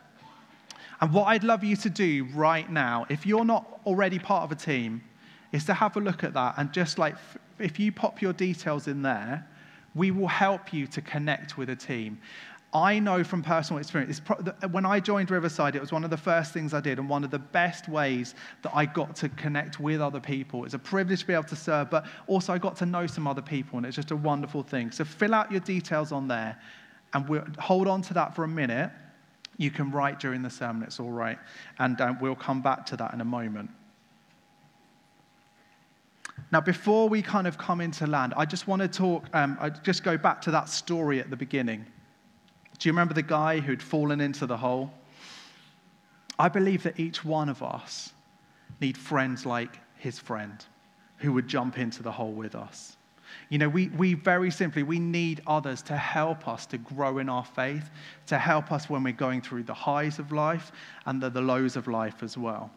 And 1.00 1.12
what 1.14 1.26
I'd 1.26 1.44
love 1.44 1.64
you 1.64 1.76
to 1.78 1.90
do 1.90 2.28
right 2.34 2.70
now, 2.70 3.06
if 3.10 3.26
you're 3.26 3.46
not 3.46 3.82
already 3.86 4.20
part 4.20 4.44
of 4.44 4.52
a 4.52 4.56
team, 4.56 5.04
is 5.52 5.66
to 5.66 5.74
have 5.74 5.98
a 5.98 6.00
look 6.00 6.24
at 6.24 6.34
that 6.34 6.56
and 6.58 6.72
just 6.72 7.00
like, 7.00 7.16
if 7.60 7.80
you 7.80 7.92
pop 7.92 8.22
your 8.22 8.34
details 8.34 8.88
in 8.88 9.02
there, 9.02 9.48
we 9.96 10.12
will 10.12 10.28
help 10.28 10.72
you 10.72 10.88
to 10.88 11.02
connect 11.02 11.58
with 11.58 11.70
a 11.70 11.76
team. 11.76 12.20
I 12.74 13.00
know 13.00 13.22
from 13.24 13.44
personal 13.44 13.80
experience, 13.80 14.22
when 14.72 14.86
I 14.86 15.02
joined 15.02 15.30
Riverside, 15.30 15.76
it 15.76 15.82
was 15.82 15.92
one 15.92 16.06
of 16.06 16.10
the 16.10 16.16
first 16.16 16.54
things 16.54 16.74
I 16.74 16.80
did 16.80 17.00
and 17.00 17.10
one 17.10 17.26
of 17.26 17.32
the 17.32 17.40
best 17.40 17.90
ways 17.90 18.34
that 18.62 18.72
I 18.74 18.86
got 18.86 19.14
to 19.18 19.30
connect 19.30 19.82
with 19.82 20.00
other 20.00 20.22
people. 20.22 20.64
It's 20.64 20.74
a 20.74 20.80
privilege 20.80 21.20
to 21.22 21.28
be 21.28 21.34
able 21.34 21.44
to 21.46 21.56
serve, 21.56 21.90
but 21.90 22.06
also 22.28 22.54
I 22.54 22.58
got 22.58 22.78
to 22.78 22.86
know 22.86 23.08
some 23.08 23.28
other 23.28 23.42
people, 23.42 23.78
and 23.78 23.86
it's 23.86 23.98
just 23.98 24.12
a 24.12 24.16
wonderful 24.16 24.64
thing. 24.64 24.92
So 24.92 25.04
fill 25.04 25.34
out 25.34 25.52
your 25.52 25.60
details 25.60 26.14
on 26.14 26.30
there, 26.30 26.58
and 27.14 27.28
we'll 27.28 27.44
hold 27.60 27.90
on 27.90 28.02
to 28.04 28.14
that 28.14 28.34
for 28.34 28.46
a 28.46 28.48
minute. 28.48 28.90
You 29.62 29.70
can 29.70 29.92
write 29.92 30.20
during 30.20 30.42
the 30.42 30.50
sermon, 30.50 30.82
it's 30.82 31.00
all 31.00 31.12
right. 31.12 31.38
And 31.78 32.02
um, 32.02 32.18
we'll 32.20 32.34
come 32.34 32.64
back 32.64 32.84
to 32.88 32.98
that 32.98 33.14
in 33.14 33.22
a 33.22 33.26
moment. 33.26 33.70
Now, 36.52 36.62
before 36.62 37.08
we 37.08 37.22
kind 37.22 37.46
of 37.46 37.60
come 37.60 37.80
into 37.80 38.08
land, 38.08 38.34
I 38.36 38.46
just 38.46 38.68
want 38.68 38.82
to 38.82 38.88
talk, 38.88 39.26
um, 39.34 39.60
I 39.62 39.70
just 39.70 40.04
go 40.04 40.18
back 40.18 40.42
to 40.42 40.52
that 40.52 40.68
story 40.68 41.20
at 41.20 41.30
the 41.30 41.36
beginning. 41.36 41.86
Do 42.80 42.90
you 42.90 42.92
remember 42.92 43.14
the 43.14 43.22
guy 43.22 43.60
who'd 43.60 43.84
fallen 43.84 44.20
into 44.20 44.48
the 44.48 44.58
hole? 44.58 44.92
I 46.40 46.50
believe 46.50 46.82
that 46.82 47.00
each 47.00 47.24
one 47.24 47.48
of 47.48 47.62
us 47.62 48.14
need 48.80 48.98
friends 48.98 49.46
like 49.46 49.78
his 49.96 50.18
friend 50.18 50.66
who 51.18 51.34
would 51.34 51.48
jump 51.48 51.78
into 51.78 52.02
the 52.02 52.12
hole 52.12 52.32
with 52.32 52.56
us. 52.56 52.98
You 53.50 53.58
know, 53.58 53.70
we, 53.70 53.90
we 53.90 54.14
very 54.14 54.52
simply, 54.52 54.84
we 54.84 55.00
need 55.00 55.42
others 55.48 55.82
to 55.84 55.98
help 55.98 56.48
us 56.48 56.66
to 56.68 56.78
grow 56.78 57.18
in 57.20 57.30
our 57.30 57.46
faith, 57.46 57.90
to 58.28 58.38
help 58.38 58.72
us 58.72 58.90
when 58.90 59.04
we're 59.04 59.14
going 59.14 59.42
through 59.42 59.64
the 59.64 59.74
highs 59.74 60.20
of 60.20 60.32
life 60.32 60.72
and 61.06 61.22
the, 61.22 61.30
the 61.30 61.42
lows 61.42 61.76
of 61.76 61.88
life 61.88 62.24
as 62.24 62.38
well. 62.38 62.72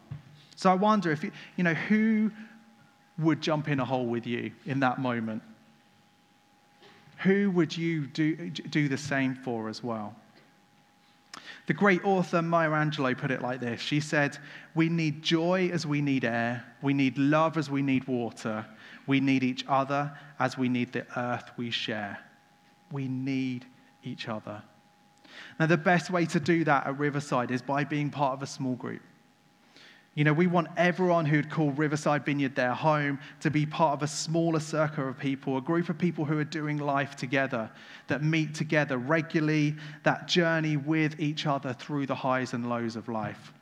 So 0.56 0.70
I 0.70 0.74
wonder 0.74 1.10
if, 1.10 1.24
you, 1.24 1.32
you 1.56 1.64
know, 1.64 1.74
who 1.74 2.30
would 3.18 3.40
jump 3.40 3.68
in 3.68 3.80
a 3.80 3.84
hole 3.84 4.06
with 4.06 4.26
you 4.26 4.52
in 4.66 4.80
that 4.80 4.98
moment? 4.98 5.42
who 7.24 7.50
would 7.52 7.76
you 7.76 8.06
do, 8.06 8.50
do 8.50 8.88
the 8.88 8.98
same 8.98 9.34
for 9.34 9.68
as 9.68 9.82
well? 9.82 10.14
The 11.66 11.72
great 11.72 12.04
author 12.04 12.42
Maya 12.42 12.68
Angelou 12.68 13.16
put 13.16 13.30
it 13.30 13.40
like 13.40 13.60
this 13.60 13.80
She 13.80 13.98
said, 13.98 14.38
We 14.74 14.88
need 14.88 15.22
joy 15.22 15.70
as 15.72 15.86
we 15.86 16.02
need 16.02 16.24
air, 16.24 16.64
we 16.82 16.92
need 16.92 17.16
love 17.16 17.56
as 17.56 17.70
we 17.70 17.82
need 17.82 18.06
water, 18.06 18.66
we 19.06 19.20
need 19.20 19.42
each 19.42 19.64
other 19.68 20.16
as 20.38 20.56
we 20.56 20.68
need 20.68 20.92
the 20.92 21.06
earth 21.18 21.50
we 21.56 21.70
share. 21.70 22.18
We 22.90 23.08
need 23.08 23.66
each 24.02 24.28
other. 24.28 24.62
Now, 25.58 25.66
the 25.66 25.76
best 25.76 26.10
way 26.10 26.26
to 26.26 26.40
do 26.40 26.64
that 26.64 26.86
at 26.86 26.98
Riverside 26.98 27.50
is 27.50 27.62
by 27.62 27.84
being 27.84 28.10
part 28.10 28.34
of 28.34 28.42
a 28.42 28.46
small 28.46 28.74
group. 28.74 29.02
You 30.14 30.22
know, 30.22 30.32
we 30.32 30.46
want 30.46 30.68
everyone 30.76 31.26
who'd 31.26 31.50
call 31.50 31.72
Riverside 31.72 32.24
Vineyard 32.24 32.54
their 32.54 32.72
home 32.72 33.18
to 33.40 33.50
be 33.50 33.66
part 33.66 33.94
of 33.94 34.02
a 34.04 34.06
smaller 34.06 34.60
circle 34.60 35.08
of 35.08 35.18
people, 35.18 35.56
a 35.56 35.60
group 35.60 35.88
of 35.88 35.98
people 35.98 36.24
who 36.24 36.38
are 36.38 36.44
doing 36.44 36.78
life 36.78 37.16
together, 37.16 37.68
that 38.06 38.22
meet 38.22 38.54
together 38.54 38.96
regularly, 38.96 39.74
that 40.04 40.28
journey 40.28 40.76
with 40.76 41.18
each 41.18 41.46
other 41.46 41.72
through 41.72 42.06
the 42.06 42.14
highs 42.14 42.52
and 42.52 42.68
lows 42.68 42.94
of 42.94 43.08
life. 43.08 43.52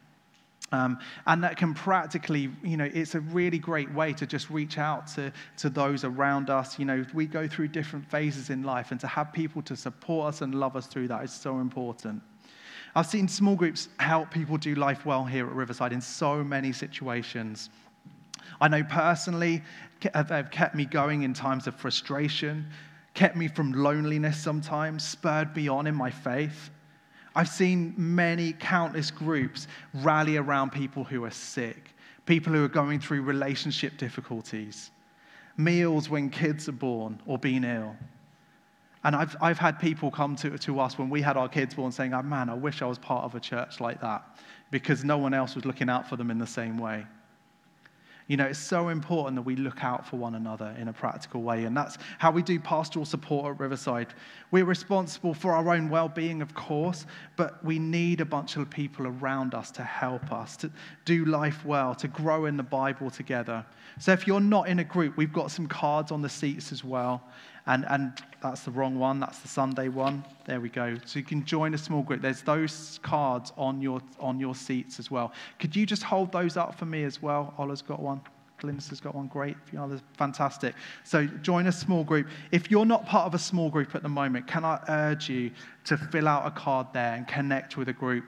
Um, 0.73 0.99
and 1.27 1.45
that 1.45 1.59
can 1.59 1.75
practically, 1.75 2.51
you 2.63 2.79
know, 2.79 2.89
it's 2.93 3.15
a 3.15 3.21
really 3.21 3.59
great 3.59 3.93
way 3.93 4.15
to 4.15 4.27
just 4.27 4.49
reach 4.49 4.79
out 4.79 5.07
to, 5.09 5.31
to 5.59 5.69
those 5.69 6.03
around 6.03 6.49
us. 6.49 6.79
You 6.79 6.87
know, 6.87 7.05
we 7.13 7.27
go 7.27 7.47
through 7.47 7.69
different 7.69 8.11
phases 8.11 8.49
in 8.49 8.63
life, 8.63 8.91
and 8.91 8.99
to 9.01 9.07
have 9.07 9.33
people 9.33 9.61
to 9.63 9.77
support 9.77 10.29
us 10.29 10.41
and 10.41 10.55
love 10.55 10.75
us 10.75 10.87
through 10.87 11.09
that 11.09 11.23
is 11.25 11.33
so 11.33 11.59
important. 11.61 12.23
I've 12.95 13.07
seen 13.07 13.29
small 13.29 13.55
groups 13.55 13.89
help 13.99 14.31
people 14.31 14.57
do 14.57 14.75
life 14.75 15.07
well 15.07 15.25
here 15.25 15.47
at 15.47 15.53
Riverside 15.53 15.93
in 15.93 16.01
so 16.01 16.43
many 16.43 16.73
situations. 16.73 17.71
I 18.61 18.69
know 18.69 18.83
personally 18.85 19.63
they've 20.01 20.51
kept 20.51 20.75
me 20.75 20.85
going 20.85 21.23
in 21.23 21.33
times 21.33 21.67
of 21.67 21.75
frustration, 21.75 22.67
kept 23.15 23.37
me 23.37 23.49
from 23.49 23.73
loneliness 23.73 24.39
sometimes, 24.39 25.07
spurred 25.07 25.55
me 25.57 25.69
on 25.69 25.87
in 25.87 25.95
my 25.95 26.11
faith. 26.11 26.71
I've 27.35 27.49
seen 27.49 27.95
many, 27.97 28.53
countless 28.53 29.11
groups 29.11 29.69
rally 29.95 30.37
around 30.37 30.71
people 30.71 31.05
who 31.05 31.25
are 31.25 31.31
sick, 31.31 31.95
people 32.27 32.53
who 32.53 32.65
are 32.65 32.69
going 32.69 33.01
through 33.01 33.23
relationship 33.23 33.97
difficulties, 33.97 34.91
meals 35.57 36.09
when 36.09 36.31
kids 36.31 36.69
are 36.69 36.73
born 36.73 37.21
or 37.27 37.39
being 37.39 37.65
ill, 37.65 37.97
and 39.05 39.17
I've, 39.17 39.37
I've 39.41 39.59
had 39.59 39.81
people 39.81 40.11
come 40.11 40.37
to, 40.37 40.57
to 40.57 40.81
us 40.81 40.97
when 40.97 41.11
we 41.11 41.21
had 41.21 41.37
our 41.37 41.49
kids 41.49 41.75
born 41.75 41.91
saying, 41.91 42.15
oh, 42.15 42.23
man, 42.23 42.49
I 42.49 42.55
wish 42.55 42.83
I 42.83 42.87
was 42.87 42.99
part 42.99 43.25
of 43.25 43.35
a 43.35 43.41
church 43.41 43.81
like 43.81 44.01
that 44.01 44.25
because 44.71 45.05
no 45.05 45.19
one 45.19 45.35
else 45.35 45.55
was 45.55 45.65
looking 45.65 45.89
out 45.89 46.09
for 46.09 46.17
them 46.17 46.31
in 46.31 46.39
the 46.39 46.47
same 46.47 46.79
way. 46.79 47.05
You 48.29 48.37
know, 48.37 48.47
it's 48.47 48.59
so 48.59 48.89
important 48.89 49.37
that 49.37 49.43
we 49.43 49.57
look 49.57 49.85
out 49.85 50.07
for 50.07 50.17
one 50.17 50.35
another 50.35 50.75
in 50.79 50.89
a 50.89 50.93
practical 50.93 51.43
way. 51.43 51.65
And 51.65 51.77
that's 51.77 51.99
how 52.19 52.31
we 52.31 52.43
do 52.43 52.59
pastoral 52.61 53.05
support 53.05 53.55
at 53.55 53.61
Riverside. 53.61 54.15
We're 54.51 54.65
responsible 54.65 55.35
for 55.35 55.53
our 55.53 55.75
own 55.75 55.89
well 55.89 56.09
being, 56.09 56.41
of 56.41 56.55
course, 56.55 57.07
but 57.37 57.63
we 57.65 57.79
need 57.79 58.21
a 58.21 58.25
bunch 58.25 58.57
of 58.57 58.71
people 58.71 59.07
around 59.07 59.55
us 59.55 59.71
to 59.73 59.83
help 59.83 60.33
us 60.33 60.57
to 60.59 60.71
do 61.05 61.25
life 61.25 61.65
well, 61.65 61.95
to 61.97 62.09
grow 62.09 62.47
in 62.47 62.57
the 62.57 62.63
Bible 62.63 63.11
together. 63.11 63.65
So 63.99 64.13
if 64.13 64.27
you're 64.27 64.41
not 64.41 64.69
in 64.69 64.79
a 64.79 64.85
group, 64.85 65.17
we've 65.17 65.33
got 65.33 65.51
some 65.51 65.67
cards 65.67 66.13
on 66.13 66.23
the 66.23 66.29
seats 66.29 66.73
as 66.73 66.85
well. 66.85 67.23
And, 67.67 67.85
and 67.89 68.21
that's 68.43 68.63
the 68.63 68.71
wrong 68.73 68.99
one. 68.99 69.21
That's 69.21 69.39
the 69.39 69.49
Sunday 69.49 69.89
one. 69.89 70.25
There 70.47 70.61
we 70.61 70.69
go. 70.69 70.97
So 71.05 71.19
you 71.19 71.25
can 71.25 71.45
join 71.45 71.75
a 71.75 71.79
small 71.79 72.03
group. 72.03 72.21
There's 72.21 72.43
those 72.43 72.99
cards 73.03 73.53
on 73.57 73.81
your, 73.81 74.01
on 74.19 74.41
your 74.41 74.55
seats 74.55 74.99
as 74.99 75.11
well. 75.11 75.33
Could 75.61 75.77
you 75.77 75.87
just 75.87 76.03
hold 76.03 76.33
those 76.33 76.57
up 76.57 76.75
for 76.75 76.85
me 76.85 77.05
as 77.05 77.23
well? 77.23 77.55
Ola's 77.59 77.83
got 77.83 78.01
one. 78.01 78.21
Glynis 78.61 78.89
has 78.91 79.01
got 79.01 79.15
one. 79.15 79.29
Great. 79.29 79.57
Others, 79.77 80.01
fantastic. 80.17 80.75
So 81.05 81.27
join 81.27 81.67
a 81.69 81.73
small 81.73 82.05
group. 82.05 82.29
If 82.51 82.71
you're 82.71 82.85
not 82.85 83.07
part 83.07 83.27
of 83.27 83.35
a 83.35 83.39
small 83.39 83.71
group 83.71 83.95
at 83.95 84.03
the 84.03 84.09
moment, 84.09 84.47
can 84.47 84.65
I 84.65 84.81
urge 84.89 85.29
you 85.29 85.51
to 85.85 85.97
fill 85.97 86.29
out 86.29 86.47
a 86.47 86.51
card 86.51 86.89
there 86.93 87.15
and 87.15 87.27
connect 87.27 87.77
with 87.77 87.89
a 87.89 87.93
group? 87.93 88.25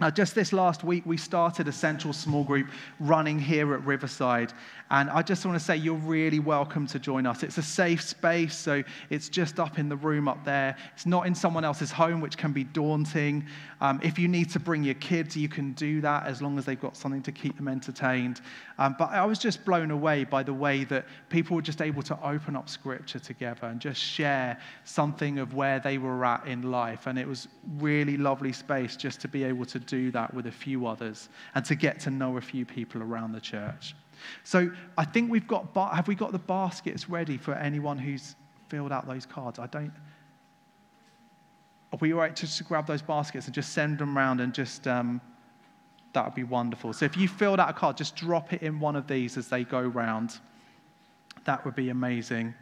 Now, 0.00 0.10
just 0.10 0.34
this 0.34 0.52
last 0.52 0.82
week, 0.82 1.04
we 1.04 1.16
started 1.16 1.68
a 1.68 1.72
central 1.72 2.12
small 2.12 2.44
group 2.44 2.68
running 2.98 3.38
here 3.38 3.74
at 3.74 3.84
Riverside. 3.84 4.52
And 4.90 5.08
I 5.10 5.22
just 5.22 5.44
want 5.44 5.58
to 5.58 5.64
say 5.64 5.76
you're 5.76 5.94
really 5.94 6.38
welcome 6.38 6.86
to 6.88 6.98
join 6.98 7.26
us. 7.26 7.42
It's 7.42 7.58
a 7.58 7.62
safe 7.62 8.02
space, 8.02 8.56
so 8.56 8.82
it's 9.10 9.28
just 9.28 9.60
up 9.60 9.78
in 9.78 9.88
the 9.88 9.96
room 9.96 10.28
up 10.28 10.44
there. 10.44 10.76
It's 10.94 11.06
not 11.06 11.26
in 11.26 11.34
someone 11.34 11.64
else's 11.64 11.92
home, 11.92 12.20
which 12.20 12.36
can 12.36 12.52
be 12.52 12.64
daunting. 12.64 13.46
Um, 13.80 14.00
if 14.02 14.18
you 14.18 14.28
need 14.28 14.50
to 14.50 14.60
bring 14.60 14.82
your 14.82 14.94
kids, 14.94 15.36
you 15.36 15.48
can 15.48 15.72
do 15.72 16.00
that 16.00 16.26
as 16.26 16.42
long 16.42 16.58
as 16.58 16.64
they've 16.64 16.80
got 16.80 16.96
something 16.96 17.22
to 17.22 17.32
keep 17.32 17.56
them 17.56 17.68
entertained. 17.68 18.40
Um, 18.82 18.96
but 18.98 19.10
I 19.10 19.24
was 19.24 19.38
just 19.38 19.64
blown 19.64 19.92
away 19.92 20.24
by 20.24 20.42
the 20.42 20.52
way 20.52 20.82
that 20.84 21.06
people 21.28 21.54
were 21.54 21.62
just 21.62 21.80
able 21.80 22.02
to 22.02 22.18
open 22.20 22.56
up 22.56 22.68
scripture 22.68 23.20
together 23.20 23.68
and 23.68 23.78
just 23.78 24.00
share 24.00 24.58
something 24.82 25.38
of 25.38 25.54
where 25.54 25.78
they 25.78 25.98
were 25.98 26.24
at 26.24 26.48
in 26.48 26.68
life. 26.68 27.06
And 27.06 27.16
it 27.16 27.28
was 27.28 27.46
really 27.78 28.16
lovely 28.16 28.52
space 28.52 28.96
just 28.96 29.20
to 29.20 29.28
be 29.28 29.44
able 29.44 29.66
to 29.66 29.78
do 29.78 30.10
that 30.10 30.34
with 30.34 30.48
a 30.48 30.50
few 30.50 30.88
others 30.88 31.28
and 31.54 31.64
to 31.64 31.76
get 31.76 32.00
to 32.00 32.10
know 32.10 32.38
a 32.38 32.40
few 32.40 32.66
people 32.66 33.04
around 33.04 33.30
the 33.30 33.40
church. 33.40 33.94
So 34.42 34.72
I 34.98 35.04
think 35.04 35.30
we've 35.30 35.46
got, 35.46 35.68
have 35.94 36.08
we 36.08 36.16
got 36.16 36.32
the 36.32 36.40
baskets 36.40 37.08
ready 37.08 37.36
for 37.36 37.54
anyone 37.54 37.98
who's 37.98 38.34
filled 38.68 38.90
out 38.90 39.06
those 39.06 39.26
cards? 39.26 39.60
I 39.60 39.68
don't. 39.68 39.92
Are 41.92 41.98
we 42.00 42.12
all 42.12 42.18
right 42.18 42.34
just 42.34 42.58
to 42.58 42.64
grab 42.64 42.88
those 42.88 43.02
baskets 43.02 43.46
and 43.46 43.54
just 43.54 43.74
send 43.74 43.98
them 43.98 44.18
around 44.18 44.40
and 44.40 44.52
just, 44.52 44.88
um, 44.88 45.20
that 46.12 46.24
would 46.24 46.34
be 46.34 46.44
wonderful. 46.44 46.92
So 46.92 47.04
if 47.04 47.16
you 47.16 47.28
filled 47.28 47.60
out 47.60 47.70
a 47.70 47.72
card, 47.72 47.96
just 47.96 48.16
drop 48.16 48.52
it 48.52 48.62
in 48.62 48.80
one 48.80 48.96
of 48.96 49.06
these 49.06 49.36
as 49.36 49.48
they 49.48 49.64
go 49.64 49.80
round. 49.80 50.38
That 51.44 51.64
would 51.64 51.74
be 51.74 51.88
amazing. 51.88 52.54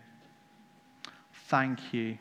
Thank 1.49 1.93
you. 1.93 2.17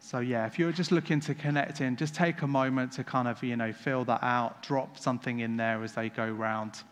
So 0.00 0.18
yeah, 0.18 0.44
if 0.44 0.58
you're 0.58 0.72
just 0.72 0.92
looking 0.92 1.20
to 1.20 1.34
connect 1.34 1.80
in, 1.80 1.96
just 1.96 2.14
take 2.14 2.42
a 2.42 2.46
moment 2.46 2.92
to 2.92 3.04
kind 3.04 3.26
of, 3.26 3.42
you 3.42 3.56
know, 3.56 3.72
fill 3.72 4.04
that 4.04 4.22
out, 4.22 4.62
drop 4.62 4.98
something 4.98 5.40
in 5.40 5.56
there 5.56 5.82
as 5.82 5.94
they 5.94 6.10
go 6.10 6.28
round. 6.28 6.82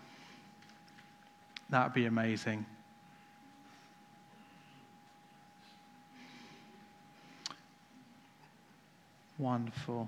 That 1.69 1.85
would 1.85 1.93
be 1.93 2.07
amazing. 2.07 2.65
Wonderful. 9.41 10.07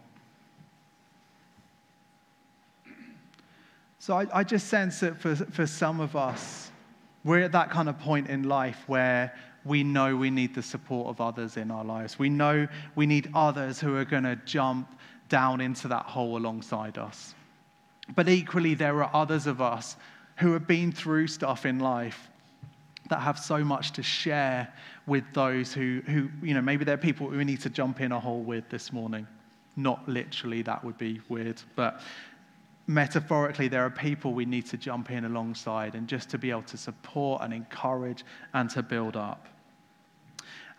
So 3.98 4.18
I, 4.18 4.26
I, 4.40 4.44
just 4.44 4.68
sense 4.68 5.00
that 5.00 5.18
for, 5.18 5.34
for 5.34 5.66
some 5.66 6.00
of 6.00 6.14
us, 6.14 6.70
we're 7.24 7.40
at 7.40 7.52
that 7.52 7.70
kind 7.70 7.88
of 7.88 7.98
point 7.98 8.28
in 8.28 8.42
life 8.42 8.82
where 8.88 9.32
we 9.64 9.84
know 9.84 10.16
we 10.16 10.28
need 10.28 10.54
the 10.54 10.62
support 10.62 11.08
of 11.08 11.22
others 11.22 11.56
in 11.56 11.70
our 11.70 11.82
lives. 11.82 12.18
We 12.18 12.28
know 12.28 12.68
we 12.94 13.06
need 13.06 13.30
others 13.34 13.80
who 13.80 13.96
are 13.96 14.04
going 14.04 14.24
to 14.24 14.36
jump 14.44 14.98
down 15.30 15.62
into 15.62 15.88
that 15.88 16.04
hole 16.04 16.36
alongside 16.36 16.98
us. 16.98 17.34
But 18.14 18.28
equally, 18.28 18.74
there 18.74 19.02
are 19.02 19.10
others 19.14 19.46
of 19.46 19.62
us 19.62 19.96
who 20.36 20.52
have 20.52 20.66
been 20.66 20.92
through 20.92 21.28
stuff 21.28 21.64
in 21.64 21.78
life 21.78 22.28
that 23.08 23.20
have 23.20 23.38
so 23.38 23.64
much 23.64 23.92
to 23.92 24.02
share 24.02 24.70
with 25.06 25.24
those 25.32 25.72
who, 25.72 26.02
who 26.06 26.28
you 26.42 26.54
know, 26.54 26.62
maybe 26.62 26.84
there 26.84 26.94
are 26.94 26.98
people 26.98 27.26
we 27.28 27.44
need 27.44 27.60
to 27.60 27.70
jump 27.70 28.00
in 28.00 28.12
a 28.12 28.20
hole 28.20 28.42
with 28.42 28.68
this 28.68 28.92
morning. 28.92 29.26
Not 29.76 30.06
literally, 30.08 30.62
that 30.62 30.84
would 30.84 30.98
be 30.98 31.20
weird, 31.28 31.60
but 31.76 32.00
metaphorically, 32.86 33.68
there 33.68 33.84
are 33.84 33.90
people 33.90 34.32
we 34.32 34.44
need 34.44 34.66
to 34.66 34.76
jump 34.76 35.10
in 35.10 35.24
alongside 35.24 35.94
and 35.94 36.06
just 36.06 36.28
to 36.30 36.38
be 36.38 36.50
able 36.50 36.62
to 36.62 36.76
support 36.76 37.42
and 37.42 37.52
encourage 37.52 38.24
and 38.54 38.68
to 38.70 38.82
build 38.82 39.16
up. 39.16 39.48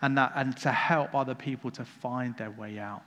And, 0.02 0.18
that, 0.18 0.32
and 0.36 0.56
to 0.58 0.70
help 0.70 1.14
other 1.14 1.34
people 1.34 1.70
to 1.72 1.84
find 1.84 2.36
their 2.36 2.50
way 2.50 2.78
out. 2.78 3.02